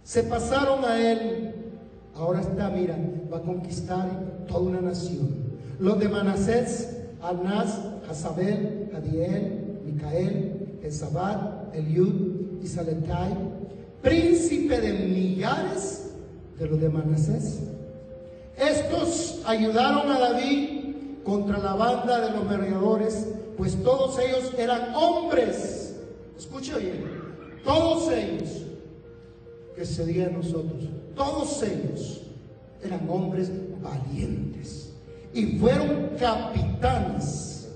se 0.03 0.23
pasaron 0.23 0.83
a 0.83 0.99
él 0.99 1.53
Ahora 2.15 2.41
está, 2.41 2.69
mira, 2.69 2.95
va 3.31 3.37
a 3.37 3.41
conquistar 3.41 4.07
toda 4.47 4.61
una 4.61 4.81
nación. 4.81 5.29
Los 5.79 5.99
de 5.99 6.09
Manasés, 6.09 6.97
Anás, 7.21 7.79
Hazabel, 8.09 8.91
Adiel, 8.95 9.79
Micael, 9.85 10.79
Esabat, 10.83 11.75
Eliud 11.75 12.61
y 12.61 12.67
Saletai, 12.67 13.33
príncipe 14.01 14.79
de 14.79 14.93
millares 14.93 16.11
de 16.59 16.67
los 16.67 16.79
de 16.79 16.89
Manasés. 16.89 17.61
Estos 18.57 19.41
ayudaron 19.45 20.11
a 20.11 20.19
David 20.19 20.83
contra 21.23 21.57
la 21.57 21.73
banda 21.73 22.21
de 22.21 22.31
los 22.31 22.45
merodeadores, 22.45 23.27
pues 23.57 23.81
todos 23.83 24.19
ellos 24.19 24.51
eran 24.57 24.93
hombres. 24.95 25.95
Escucha 26.37 26.77
bien, 26.77 27.03
todos 27.63 28.11
ellos 28.11 28.49
que 29.75 29.85
se 29.85 30.05
diga 30.05 30.27
nosotros, 30.29 30.83
todos 31.15 31.63
ellos 31.63 32.21
eran 32.83 33.09
hombres 33.09 33.49
valientes 33.81 34.93
y 35.33 35.57
fueron 35.57 36.11
capitanes 36.19 37.69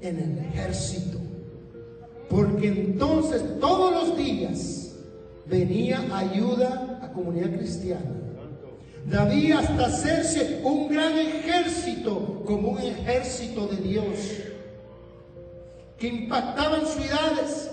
en 0.00 0.18
el 0.18 0.38
ejército. 0.38 1.18
Porque 2.28 2.68
entonces 2.68 3.42
todos 3.60 3.92
los 3.92 4.16
días 4.16 4.94
venía 5.46 6.00
ayuda 6.16 6.98
a 7.02 7.12
comunidad 7.12 7.52
cristiana. 7.52 8.21
David 9.04 9.52
hasta 9.52 9.86
hacerse 9.86 10.60
un 10.62 10.88
gran 10.88 11.18
ejército 11.18 12.42
como 12.46 12.70
un 12.70 12.78
ejército 12.78 13.66
de 13.66 13.76
Dios 13.76 14.16
que 15.98 16.06
impactaban 16.06 16.86
ciudades, 16.86 17.70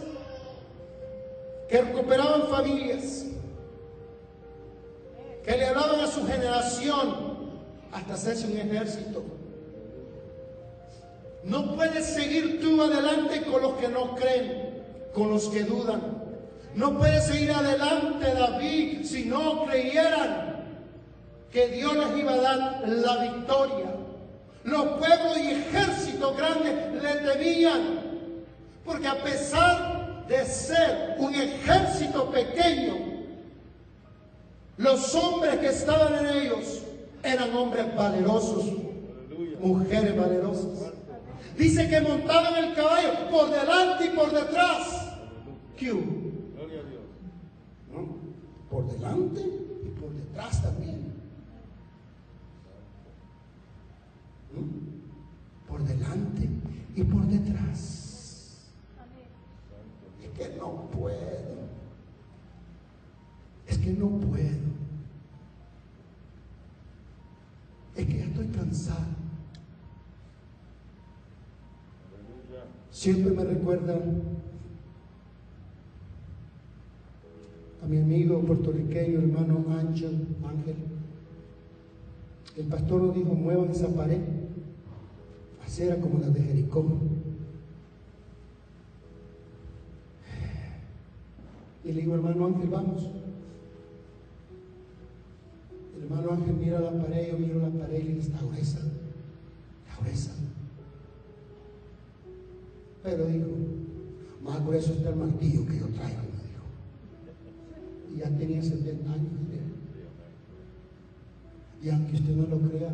que 1.70 1.82
recuperaban 1.82 2.48
familias, 2.48 3.26
que 5.44 5.58
le 5.58 5.66
hablaban 5.66 6.00
a 6.02 6.08
su 6.08 6.26
generación 6.26 7.40
hasta 7.92 8.14
hacerse 8.14 8.48
un 8.48 8.58
ejército. 8.58 9.24
No 11.44 11.76
puedes 11.76 12.06
seguir 12.06 12.60
tú 12.60 12.82
adelante 12.82 13.44
con 13.44 13.62
los 13.62 13.74
que 13.74 13.88
no 13.88 14.16
creen, 14.16 14.84
con 15.14 15.30
los 15.30 15.48
que 15.48 15.64
dudan. 15.64 16.02
No 16.76 16.98
puedes 16.98 17.26
seguir 17.26 17.52
adelante, 17.52 18.34
David, 18.34 19.04
si 19.06 19.26
no 19.26 19.66
creyeran 19.66 20.49
que 21.52 21.68
Dios 21.70 21.96
les 21.96 22.20
iba 22.20 22.34
a 22.34 22.42
dar 22.42 22.84
la 22.88 23.18
victoria. 23.24 23.96
Los 24.64 24.84
pueblos 25.00 25.38
y 25.38 25.52
ejércitos 25.52 26.38
grandes 26.38 27.02
le 27.02 27.32
temían, 27.32 27.82
porque 28.86 29.08
a 29.08 29.24
pesar 29.24 30.26
de 30.28 30.46
ser 30.46 31.16
un 31.18 31.34
ejército 31.34 32.30
pequeño, 32.30 32.96
los 34.78 35.16
hombres 35.16 35.58
que 35.58 35.68
estaban 35.68 36.26
en 36.26 36.36
ellos 36.38 36.84
eran 37.24 37.54
hombres 37.56 37.96
valerosos, 37.96 38.66
mujeres 39.60 40.16
valerosas. 40.16 40.94
Dice 41.58 41.90
que 41.90 42.00
montaban 42.00 42.64
el 42.64 42.74
caballo 42.74 43.30
por 43.30 43.50
delante 43.50 44.06
y 44.06 44.10
por 44.10 44.32
detrás. 44.32 45.14
¿Qué 45.76 45.94
Por 48.70 48.88
delante 48.88 49.42
y 49.42 49.90
por 50.00 50.14
detrás 50.14 50.62
también. 50.62 51.19
Por 55.68 55.84
delante 55.84 56.50
y 56.96 57.04
por 57.04 57.26
detrás. 57.28 58.70
Es 60.22 60.30
que 60.30 60.58
no 60.58 60.90
puedo. 60.92 61.60
Es 63.68 63.78
que 63.78 63.92
no 63.92 64.10
puedo. 64.10 64.70
Es 67.96 68.06
que 68.06 68.18
ya 68.18 68.26
estoy 68.26 68.48
cansado. 68.48 69.20
Siempre 72.92 73.32
me 73.32 73.44
recuerda 73.44 73.96
a 77.82 77.86
mi 77.88 77.98
amigo 77.98 78.42
puertorriqueño, 78.42 79.20
hermano 79.20 79.66
Ángel, 79.70 80.28
Ángel. 80.44 80.99
El 82.60 82.66
pastor 82.66 83.02
nos 83.02 83.16
dijo, 83.16 83.34
muevan 83.34 83.70
esa 83.70 83.88
pared. 83.88 84.20
Así 85.66 85.84
era 85.84 85.96
como 86.02 86.20
la 86.20 86.28
de 86.28 86.42
Jericó. 86.42 86.86
Y 91.86 91.92
le 91.94 92.02
digo, 92.02 92.16
hermano 92.16 92.48
Ángel, 92.48 92.68
vamos. 92.68 93.10
El 95.96 96.04
hermano 96.04 96.32
Ángel 96.34 96.56
mira 96.58 96.82
la 96.82 96.92
pared, 97.02 97.32
yo 97.32 97.40
miro 97.40 97.62
la 97.62 97.70
pared 97.70 97.98
y 97.98 98.04
le 98.04 98.10
digo, 98.10 98.22
está 98.22 98.40
gruesa, 98.40 98.80
está 98.80 100.02
gruesa. 100.02 100.32
Pero 103.04 103.26
dijo, 103.26 103.48
más 104.44 104.66
grueso 104.66 104.92
está 104.92 105.12
el 105.12 105.16
martillo 105.16 105.66
que 105.66 105.80
yo 105.80 105.88
traigo, 105.88 106.24
me 106.24 106.44
dijo. 106.50 106.66
Y 108.14 108.18
ya 108.18 108.38
tenía 108.38 108.62
70 108.62 109.14
años. 109.14 109.40
Y 111.82 111.90
aunque 111.90 112.16
usted 112.16 112.36
no 112.36 112.48
lo 112.48 112.60
crea, 112.70 112.94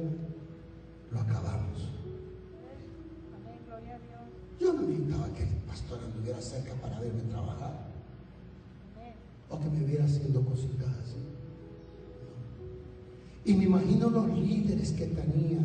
lo 1.12 1.20
acabamos. 1.20 1.90
Yo 4.60 4.74
no 4.74 4.82
necesitaba 4.84 5.28
que 5.34 5.44
el 5.44 5.56
pastor 5.68 6.00
anduviera 6.04 6.42
cerca 6.42 6.74
para 6.76 7.00
verme 7.00 7.22
trabajar. 7.24 7.88
O 9.50 9.60
que 9.60 9.70
me 9.70 9.86
viera 9.86 10.06
haciendo 10.06 10.42
cositas 10.42 10.90
así. 11.04 11.18
Y 13.46 13.54
me 13.54 13.66
imagino 13.66 14.10
los 14.10 14.38
líderes 14.38 14.92
que 14.92 15.06
tenía 15.08 15.60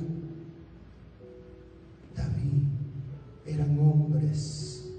David. 2.14 2.62
Eran 3.46 3.78
hombres 3.78 4.90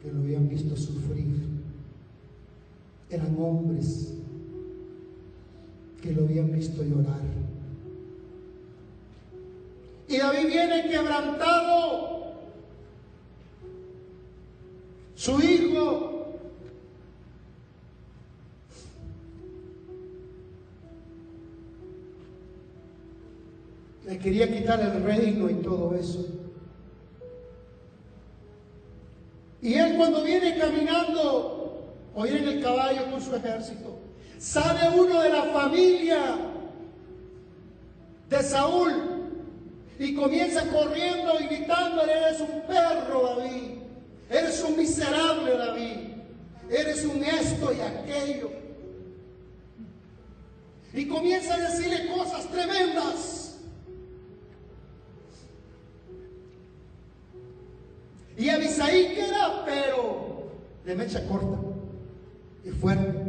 que 0.00 0.12
lo 0.12 0.20
habían 0.20 0.48
visto 0.48 0.76
sufrir. 0.76 1.62
Eran 3.08 3.36
hombres 3.38 4.14
habían 6.24 6.52
visto 6.52 6.82
llorar. 6.82 7.20
Y 10.08 10.18
David 10.18 10.46
viene 10.46 10.88
quebrantado. 10.88 12.32
Su 15.14 15.40
hijo 15.40 16.26
le 24.06 24.18
quería 24.18 24.52
quitar 24.52 24.80
el 24.80 25.02
reino 25.02 25.48
y 25.48 25.54
todo 25.54 25.94
eso. 25.94 26.26
Y 29.62 29.74
él 29.74 29.96
cuando 29.96 30.24
viene 30.24 30.58
caminando, 30.58 31.86
o 32.14 32.26
en 32.26 32.48
el 32.48 32.62
caballo 32.62 33.10
con 33.10 33.22
su 33.22 33.34
ejército, 33.34 34.01
sale 34.42 34.98
uno 34.98 35.22
de 35.22 35.28
la 35.28 35.44
familia 35.44 36.36
de 38.28 38.42
Saúl 38.42 38.92
y 40.00 40.14
comienza 40.16 40.66
corriendo 40.66 41.38
y 41.38 41.46
gritando, 41.46 42.02
eres 42.02 42.40
un 42.40 42.62
perro 42.62 43.36
David, 43.36 43.78
eres 44.28 44.64
un 44.64 44.76
miserable 44.76 45.56
David, 45.56 45.96
eres 46.68 47.04
un 47.04 47.22
esto 47.22 47.72
y 47.72 47.80
aquello. 47.80 48.50
Y 50.92 51.06
comienza 51.06 51.54
a 51.54 51.58
decirle 51.58 52.08
cosas 52.08 52.48
tremendas. 52.48 53.58
Y 58.36 58.48
Abisaí 58.48 59.14
que 59.14 59.24
era, 59.24 59.64
pero 59.64 60.50
de 60.84 60.96
mecha 60.96 61.24
corta 61.28 61.58
y 62.64 62.70
fuerte. 62.70 63.21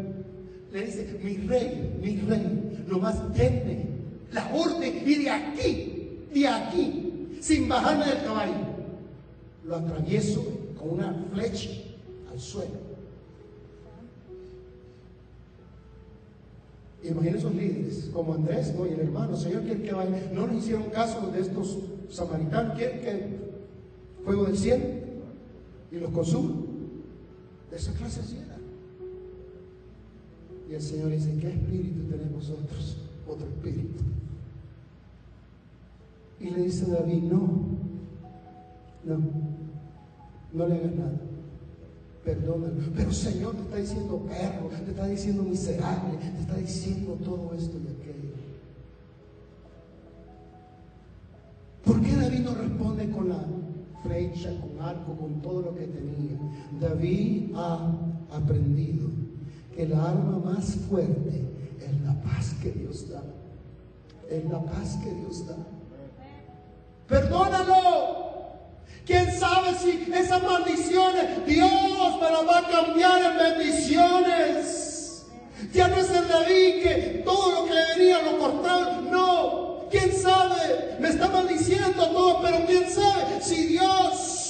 Le 0.74 0.86
dice, 0.86 1.20
mi 1.24 1.38
rey, 1.48 2.00
mi 2.02 2.18
rey, 2.22 2.84
nomás 2.88 3.32
denme 3.36 3.86
la 4.32 4.52
orden 4.56 5.04
y 5.06 5.16
de 5.24 5.30
aquí, 5.30 6.28
de 6.34 6.48
aquí, 6.48 7.38
sin 7.40 7.70
bajarme 7.70 8.06
del 8.06 8.24
caballo, 8.24 8.56
lo 9.66 9.76
atravieso 9.76 10.44
con 10.80 10.90
una 10.94 11.14
flecha 11.32 11.70
al 12.32 12.40
suelo. 12.40 12.82
Imaginen 17.04 17.36
esos 17.36 17.54
líderes, 17.54 18.10
como 18.12 18.34
Andrés 18.34 18.74
¿no? 18.74 18.88
y 18.88 18.94
el 18.94 19.02
hermano, 19.02 19.38
Señor, 19.38 19.62
quiere 19.64 19.84
que 19.84 19.94
vaya. 19.94 20.32
No 20.34 20.48
le 20.48 20.56
hicieron 20.56 20.86
caso 20.86 21.28
de 21.28 21.42
estos 21.42 21.78
samaritanos, 22.10 22.76
quieren 22.78 23.02
que 23.02 23.28
fuego 24.26 24.46
del 24.46 24.58
cielo 24.58 24.86
y 25.92 25.98
los 25.98 26.10
consuma. 26.10 26.56
De 27.70 27.78
esa 27.78 27.94
clase 27.94 28.22
así 28.22 28.38
El 30.74 30.82
Señor 30.82 31.12
dice, 31.12 31.38
¿qué 31.40 31.50
espíritu 31.50 32.02
tenemos 32.10 32.50
nosotros? 32.50 32.98
Otro 33.28 33.48
espíritu. 33.48 34.04
Y 36.40 36.50
le 36.50 36.64
dice 36.64 36.90
David, 36.90 37.24
no, 37.24 37.48
no, 39.06 39.20
no 40.52 40.68
le 40.68 40.76
hagas 40.76 40.96
nada. 40.96 41.22
Perdónalo. 42.26 42.74
Pero 42.96 43.12
Señor 43.12 43.56
te 43.56 43.62
está 43.62 43.76
diciendo 43.78 44.18
perro, 44.28 44.70
te 44.70 44.92
está 44.92 45.06
diciendo 45.08 45.44
miserable, 45.44 46.18
te 46.18 46.42
está 46.42 46.56
diciendo 46.56 47.18
todo 47.24 47.54
esto 47.54 47.78
y 47.78 47.88
aquello. 47.88 48.34
¿Por 51.86 52.02
qué 52.02 52.16
David 52.16 52.40
no 52.40 52.56
responde 52.56 53.10
con 53.12 53.30
la 53.30 53.46
flecha, 54.02 54.50
con 54.60 54.84
arco, 54.84 55.16
con 55.18 55.40
todo 55.42 55.62
lo 55.62 55.76
que 55.76 55.86
tenía? 55.86 56.40
David 56.82 57.52
ha 57.56 57.92
aprendido 58.32 59.23
que 59.76 59.88
la 59.88 60.10
arma 60.10 60.40
más 60.40 60.76
fuerte 60.90 61.42
es 61.80 62.02
la 62.02 62.14
paz 62.22 62.54
que 62.62 62.72
Dios 62.72 63.10
da. 63.10 63.24
Es 64.30 64.46
la 64.46 64.62
paz 64.64 64.98
que 65.04 65.12
Dios 65.12 65.48
da. 65.48 65.56
Perdónalo. 67.08 68.34
¿Quién 69.06 69.32
sabe 69.38 69.78
si 69.78 70.10
esas 70.14 70.42
maldiciones 70.42 71.46
Dios 71.46 71.72
me 72.22 72.30
las 72.32 72.48
va 72.48 72.60
a 72.60 72.68
cambiar 72.70 73.22
en 73.22 73.38
bendiciones? 73.58 75.26
Ya 75.74 75.88
no 75.90 75.98
es 75.98 76.10
el 76.10 76.28
David 76.28 76.84
que 76.84 77.22
todo 77.26 77.52
lo 77.52 77.66
que 77.66 77.74
venía 77.98 78.22
lo 78.22 78.38
cortaba. 78.38 79.02
No. 79.12 79.90
¿Quién 79.90 80.14
sabe? 80.14 80.98
Me 81.00 81.10
está 81.10 81.28
maldiciendo 81.28 82.06
todo, 82.06 82.42
pero 82.42 82.66
¿quién 82.66 82.90
sabe 82.90 83.42
si 83.42 83.68
Dios 83.68 84.43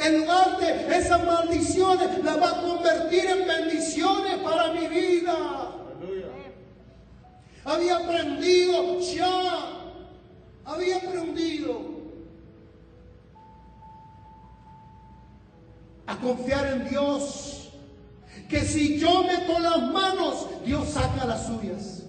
en 0.00 0.18
lugar 0.18 0.58
de 0.58 0.96
esas 0.96 1.24
maldiciones 1.24 2.24
las 2.24 2.40
va 2.40 2.50
a 2.50 2.62
convertir 2.62 3.24
en 3.26 3.46
bendiciones 3.46 4.36
para 4.38 4.72
mi 4.72 4.86
vida? 4.86 5.72
Había 7.64 7.96
aprendido 7.96 9.00
ya. 9.00 9.74
Había 10.64 10.96
aprendido 10.98 11.80
a 16.06 16.16
confiar 16.18 16.66
en 16.66 16.88
Dios. 16.88 17.70
Que 18.48 18.62
si 18.62 18.98
yo 18.98 19.24
meto 19.24 19.58
las 19.58 19.82
manos, 19.92 20.46
Dios 20.64 20.88
saca 20.88 21.26
las 21.26 21.46
suyas. 21.46 22.04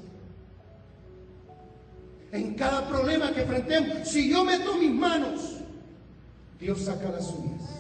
En 2.31 2.53
cada 2.53 2.87
problema 2.87 3.33
que 3.33 3.41
enfrentemos, 3.41 4.07
si 4.07 4.29
yo 4.29 4.45
meto 4.45 4.75
mis 4.75 4.91
manos, 4.91 5.57
Dios 6.59 6.81
saca 6.81 7.09
las 7.09 7.25
suyas. 7.25 7.78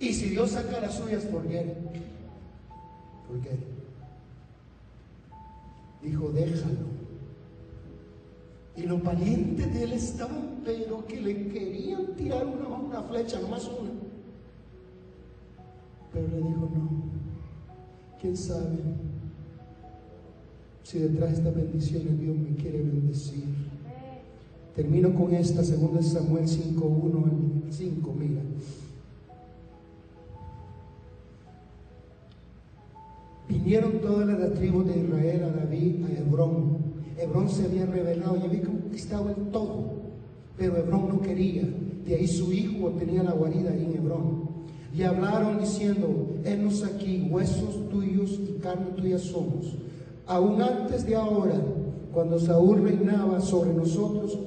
Y 0.00 0.12
si 0.12 0.30
Dios 0.30 0.50
saca 0.50 0.80
las 0.80 0.94
suyas, 0.94 1.24
¿por 1.24 1.46
qué? 1.46 1.74
¿Por 3.28 3.40
qué? 3.40 3.50
Dijo, 6.02 6.28
déjalo. 6.30 6.94
Y 8.76 8.82
los 8.82 9.02
valientes 9.02 9.72
de 9.72 9.84
él 9.84 9.92
estaban, 9.92 10.60
pero 10.64 11.06
que 11.06 11.20
le 11.20 11.48
querían 11.48 12.14
tirar 12.16 12.44
una, 12.46 13.02
flecha, 13.02 13.40
nomás 13.40 13.64
una. 13.66 13.90
Pero 16.12 16.28
le 16.28 16.36
dijo, 16.36 16.70
no, 16.74 16.90
quién 18.20 18.36
sabe 18.36 18.78
si 20.82 20.98
detrás 20.98 21.30
de 21.30 21.36
esta 21.36 21.50
bendición 21.50 22.20
Dios 22.20 22.36
me 22.36 22.54
quiere 22.56 22.78
bendecir. 22.78 23.44
Termino 24.76 25.14
con 25.14 25.32
esta, 25.32 25.64
segunda 25.64 26.02
Samuel 26.02 26.46
5, 26.46 26.84
1 26.84 27.24
al 27.24 27.72
5, 27.72 28.14
mira. 28.18 28.42
Vinieron 33.74 34.00
todas 34.02 34.28
las 34.28 34.54
tribus 34.54 34.86
de 34.86 35.00
Israel 35.00 35.42
a 35.42 35.64
David, 35.64 36.04
a 36.04 36.20
Hebrón. 36.20 36.76
Hebrón 37.18 37.48
se 37.48 37.64
había 37.64 37.84
revelado, 37.86 38.36
y 38.36 38.46
había 38.46 38.62
conquistado 38.62 39.30
el 39.30 39.50
todo, 39.50 39.94
pero 40.56 40.76
Hebrón 40.76 41.08
no 41.08 41.20
quería. 41.20 41.64
De 42.06 42.14
ahí 42.14 42.28
su 42.28 42.52
hijo 42.52 42.90
tenía 42.90 43.24
la 43.24 43.32
guarida 43.32 43.72
ahí 43.72 43.84
en 43.84 43.96
Hebrón. 43.98 44.48
Y 44.96 45.02
hablaron 45.02 45.58
diciendo, 45.58 46.06
henos 46.44 46.84
aquí, 46.84 47.26
huesos 47.28 47.88
tuyos 47.90 48.38
y 48.48 48.60
carne 48.60 48.92
tuya 48.94 49.18
somos. 49.18 49.74
Aún 50.28 50.62
antes 50.62 51.04
de 51.04 51.16
ahora, 51.16 51.60
cuando 52.12 52.38
Saúl 52.38 52.80
reinaba 52.80 53.40
sobre 53.40 53.72
nosotros, 53.72 54.38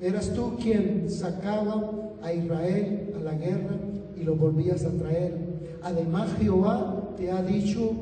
eras 0.00 0.32
tú 0.34 0.56
quien 0.60 1.08
sacaba 1.08 1.92
a 2.22 2.32
Israel 2.32 3.14
a 3.20 3.22
la 3.22 3.34
guerra 3.34 3.76
y 4.20 4.24
lo 4.24 4.34
volvías 4.34 4.84
a 4.84 4.90
traer. 4.90 5.46
Además 5.80 6.34
Jehová 6.40 7.14
te 7.16 7.30
ha 7.30 7.40
dicho, 7.40 7.92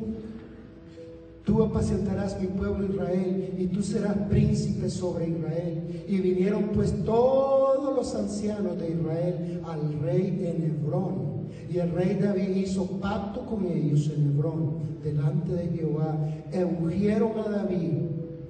tú 1.47 1.63
apacentarás 1.63 2.39
mi 2.41 2.49
pueblo 2.49 2.85
Israel 2.93 3.55
y 3.57 3.67
tú 3.69 3.81
serás 3.81 4.17
príncipe 4.29 4.91
sobre 4.91 5.29
Israel. 5.29 6.05
Y 6.09 6.19
vinieron 6.19 6.71
pues 6.75 6.93
todos 7.05 7.95
los 7.95 8.15
ancianos 8.17 8.79
de 8.79 8.91
Israel 8.91 9.63
al 9.65 10.01
rey 10.01 10.45
en 10.45 10.65
Hebrón 10.65 11.37
y 11.71 11.79
el 11.79 11.91
rey 11.93 12.19
David 12.21 12.57
hizo 12.57 12.87
pacto 13.01 13.47
con 13.47 13.65
ellos 13.65 14.11
en 14.15 14.31
Hebrón, 14.31 14.75
delante 15.03 15.53
de 15.53 15.69
Jehová, 15.69 16.17
e 16.53 16.61
a 16.61 17.51
David 17.51 17.93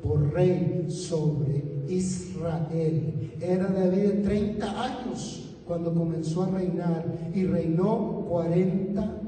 por 0.03 0.33
rey 0.33 0.87
sobre 0.89 1.83
Israel. 1.89 3.31
Era 3.41 3.67
David 3.69 4.03
de 4.03 4.23
30 4.23 4.85
años 4.85 5.55
cuando 5.67 5.93
comenzó 5.93 6.45
a 6.45 6.51
reinar 6.51 7.05
y 7.35 7.45
reinó 7.45 8.25
40 8.29 9.21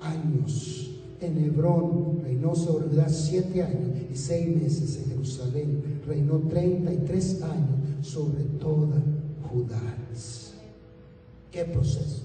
años. 0.00 0.83
En 1.24 1.42
Hebrón 1.42 2.20
reinó 2.22 2.54
sobre 2.54 2.88
Judá 2.88 3.08
7 3.08 3.62
años 3.62 3.90
y 4.12 4.16
6 4.16 4.56
meses 4.56 4.96
en 4.98 5.10
Jerusalén. 5.10 6.02
Reinó 6.06 6.38
33 6.40 7.42
años 7.42 8.06
sobre 8.06 8.44
toda 8.60 9.02
Judá. 9.50 9.80
¿Qué 11.50 11.64
proceso? 11.64 12.22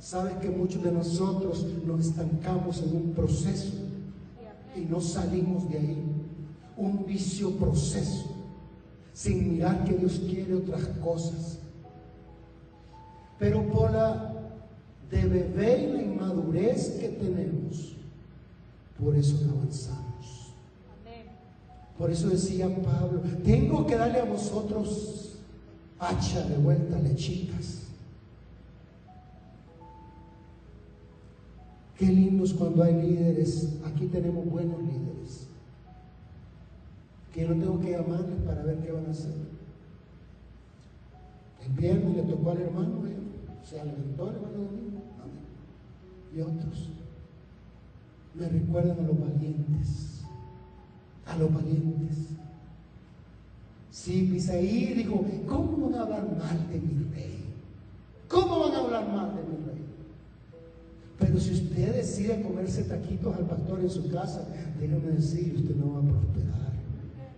Sabes 0.00 0.34
que 0.34 0.50
muchos 0.50 0.82
de 0.82 0.90
nosotros 0.90 1.64
nos 1.86 2.06
estancamos 2.06 2.82
en 2.82 2.96
un 2.96 3.12
proceso 3.12 3.72
y 4.76 4.80
no 4.80 5.00
salimos 5.00 5.70
de 5.70 5.78
ahí. 5.78 6.02
Un 6.76 7.06
vicio 7.06 7.52
proceso, 7.52 8.26
sin 9.12 9.52
mirar 9.52 9.84
que 9.84 9.94
Dios 9.94 10.20
quiere 10.28 10.54
otras 10.54 10.88
cosas. 11.00 11.60
Pero 13.38 13.62
por 13.70 13.92
la 13.92 14.31
de 15.12 15.28
bebé 15.28 15.82
y 15.82 15.92
la 15.92 16.02
inmadurez 16.02 16.98
que 16.98 17.08
tenemos, 17.10 17.94
por 18.98 19.14
eso 19.14 19.38
no 19.46 19.52
avanzamos. 19.52 20.52
Por 21.96 22.10
eso 22.10 22.30
decía 22.30 22.68
Pablo, 22.82 23.20
tengo 23.44 23.86
que 23.86 23.96
darle 23.96 24.18
a 24.18 24.24
vosotros 24.24 25.38
hacha 26.00 26.42
de 26.48 26.56
vuelta, 26.56 26.98
lechitas 26.98 27.82
Qué 32.02 32.08
lindos 32.08 32.52
cuando 32.54 32.82
hay 32.82 33.00
líderes. 33.00 33.78
Aquí 33.84 34.06
tenemos 34.06 34.44
buenos 34.46 34.80
líderes. 34.80 35.46
Que 37.32 37.46
no 37.46 37.54
tengo 37.54 37.78
que 37.78 37.92
llamarles 37.92 38.40
para 38.44 38.64
ver 38.64 38.78
qué 38.78 38.90
van 38.90 39.06
a 39.06 39.10
hacer. 39.10 39.30
El 41.64 41.72
viernes 41.74 42.16
le 42.16 42.22
tocó 42.24 42.50
al 42.50 42.60
hermano, 42.60 43.06
¿eh? 43.06 43.16
se 43.62 43.80
alimentó 43.80 44.30
el 44.30 44.34
hermano 44.34 44.58
domingo. 44.64 45.01
Y 46.34 46.40
otros 46.40 46.88
me 48.34 48.48
recuerdan 48.48 48.98
a 48.98 49.02
los 49.02 49.20
valientes. 49.20 50.22
A 51.26 51.36
los 51.36 51.52
valientes. 51.52 52.16
Sí, 53.90 54.32
Isaí 54.34 54.94
dijo, 54.94 55.24
¿cómo 55.46 55.88
van 55.88 56.00
a 56.00 56.02
hablar 56.02 56.36
mal 56.36 56.70
de 56.70 56.80
mi 56.80 57.04
rey? 57.14 57.44
¿Cómo 58.28 58.60
van 58.60 58.72
a 58.72 58.78
hablar 58.78 59.08
mal 59.08 59.36
de 59.36 59.42
mi 59.42 59.64
rey? 59.66 59.84
Pero 61.18 61.38
si 61.38 61.52
usted 61.52 61.94
decide 61.94 62.42
comerse 62.42 62.84
taquitos 62.84 63.36
al 63.36 63.44
pastor 63.46 63.80
en 63.80 63.90
su 63.90 64.10
casa, 64.10 64.48
déjame 64.80 65.12
decir, 65.12 65.54
usted 65.56 65.76
no 65.76 65.92
va 65.92 65.98
a 65.98 66.02
prosperar 66.02 66.72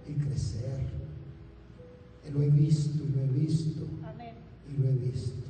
y 0.09 0.13
crecer. 0.13 0.81
Y 2.27 2.31
lo 2.33 2.41
he 2.43 2.51
visto, 2.51 3.03
y 3.05 3.09
lo 3.09 3.23
he 3.23 3.27
visto, 3.27 3.81
y 4.73 4.81
lo 4.81 4.89
he 4.89 4.93
visto. 4.93 5.43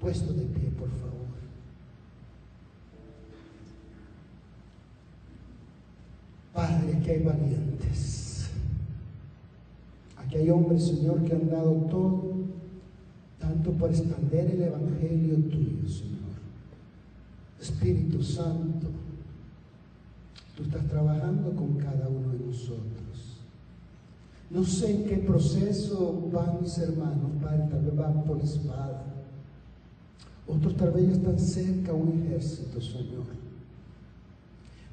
Puesto 0.00 0.32
de 0.32 0.44
pie, 0.46 0.70
por 0.70 0.88
favor. 0.90 1.43
Padre, 6.54 7.00
que 7.04 7.10
hay 7.10 7.22
valientes. 7.22 8.50
Aquí 10.16 10.36
hay 10.36 10.50
hombres, 10.50 10.86
Señor, 10.86 11.22
que 11.24 11.34
han 11.34 11.50
dado 11.50 11.72
todo, 11.90 12.32
tanto 13.38 13.72
para 13.72 13.92
extender 13.92 14.52
el 14.52 14.62
Evangelio 14.62 15.36
tuyo, 15.50 15.88
Señor 15.88 16.14
Espíritu 17.64 18.22
Santo, 18.22 18.88
tú 20.54 20.64
estás 20.64 20.86
trabajando 20.86 21.50
con 21.56 21.78
cada 21.78 22.08
uno 22.08 22.32
de 22.32 22.38
nosotros. 22.40 23.38
No 24.50 24.62
sé 24.64 24.94
en 24.94 25.04
qué 25.04 25.16
proceso 25.16 26.28
van 26.30 26.60
mis 26.60 26.76
hermanos, 26.76 27.30
Padre, 27.42 27.66
tal 27.70 27.80
vez 27.80 27.96
van 27.96 28.24
por 28.24 28.38
espada. 28.40 29.04
Otros 30.46 30.76
tal 30.76 30.92
vez 30.92 31.06
ya 31.06 31.12
están 31.14 31.38
cerca 31.38 31.92
a 31.92 31.94
un 31.94 32.22
ejército, 32.22 32.80
Señor. 32.82 33.24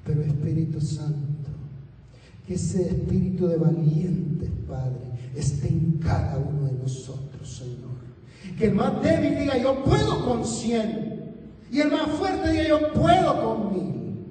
Pero 0.06 0.22
Espíritu 0.22 0.80
Santo, 0.80 1.31
ese 2.54 2.88
espíritu 2.88 3.48
de 3.48 3.58
valientes, 3.58 4.50
Padre, 4.68 5.12
esté 5.36 5.70
en 5.70 5.98
cada 6.00 6.38
uno 6.38 6.66
de 6.66 6.74
nosotros, 6.74 7.48
Señor. 7.48 7.92
Que 8.58 8.66
el 8.68 8.76
más 8.76 9.02
débil 9.02 9.38
diga, 9.38 9.58
yo 9.58 9.84
puedo 9.84 10.26
con 10.26 10.46
cien 10.46 11.34
Y 11.72 11.80
el 11.80 11.92
más 11.92 12.10
fuerte 12.10 12.52
diga, 12.52 12.68
yo 12.68 12.94
puedo 12.94 13.42
con 13.42 13.74
mil. 13.74 14.26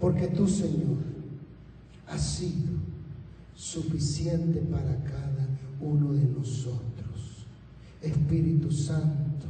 Porque 0.00 0.28
tú, 0.28 0.48
Señor, 0.48 0.98
has 2.08 2.20
sido 2.20 2.72
suficiente 3.54 4.60
para 4.60 4.96
cada 5.04 5.48
uno 5.80 6.12
de 6.12 6.24
nosotros. 6.24 6.82
Espíritu 8.00 8.70
Santo, 8.72 9.46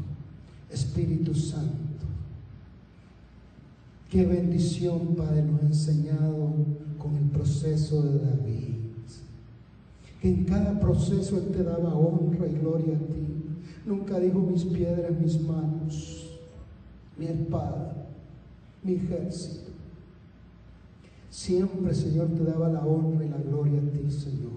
Espíritu 0.70 1.34
Santo. 1.34 1.82
Qué 4.10 4.26
bendición, 4.26 5.14
Padre, 5.16 5.42
nos 5.42 5.62
ha 5.62 5.66
enseñado 5.66 6.54
con 7.02 7.16
el 7.16 7.24
proceso 7.24 8.02
de 8.02 8.18
David. 8.18 8.76
Que 10.20 10.28
en 10.28 10.44
cada 10.44 10.78
proceso 10.78 11.36
Él 11.36 11.48
te 11.48 11.64
daba 11.64 11.94
honra 11.94 12.46
y 12.46 12.58
gloria 12.58 12.94
a 12.94 13.00
ti. 13.00 13.26
Nunca 13.84 14.20
dijo 14.20 14.38
mis 14.38 14.64
piedras, 14.64 15.18
mis 15.18 15.40
manos, 15.42 16.38
mi 17.18 17.26
espada, 17.26 18.06
mi 18.84 18.92
ejército. 18.92 19.72
Siempre, 21.28 21.92
Señor, 21.92 22.28
te 22.28 22.44
daba 22.44 22.68
la 22.68 22.84
honra 22.86 23.24
y 23.24 23.28
la 23.30 23.38
gloria 23.38 23.80
a 23.80 23.90
ti, 23.90 24.08
Señor. 24.08 24.52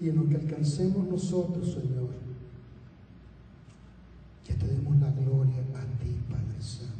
Y 0.00 0.08
en 0.08 0.16
lo 0.16 0.28
que 0.28 0.36
alcancemos 0.36 1.06
nosotros, 1.06 1.72
Señor, 1.72 2.08
que 4.44 4.54
te 4.54 4.66
demos 4.66 4.98
la 4.98 5.12
gloria 5.12 5.60
a 5.74 6.02
ti, 6.02 6.16
Padre 6.28 6.60
Santo. 6.60 6.94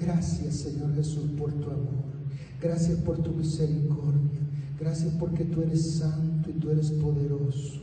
Gracias, 0.00 0.56
Señor 0.56 0.94
Jesús, 0.96 1.30
por 1.38 1.52
tu 1.52 1.70
amor. 1.70 2.15
Gracias 2.60 2.98
por 3.00 3.18
tu 3.22 3.30
misericordia. 3.30 4.40
Gracias 4.78 5.14
porque 5.18 5.44
tú 5.44 5.62
eres 5.62 5.98
santo 5.98 6.50
y 6.50 6.54
tú 6.54 6.70
eres 6.70 6.90
poderoso. 6.92 7.80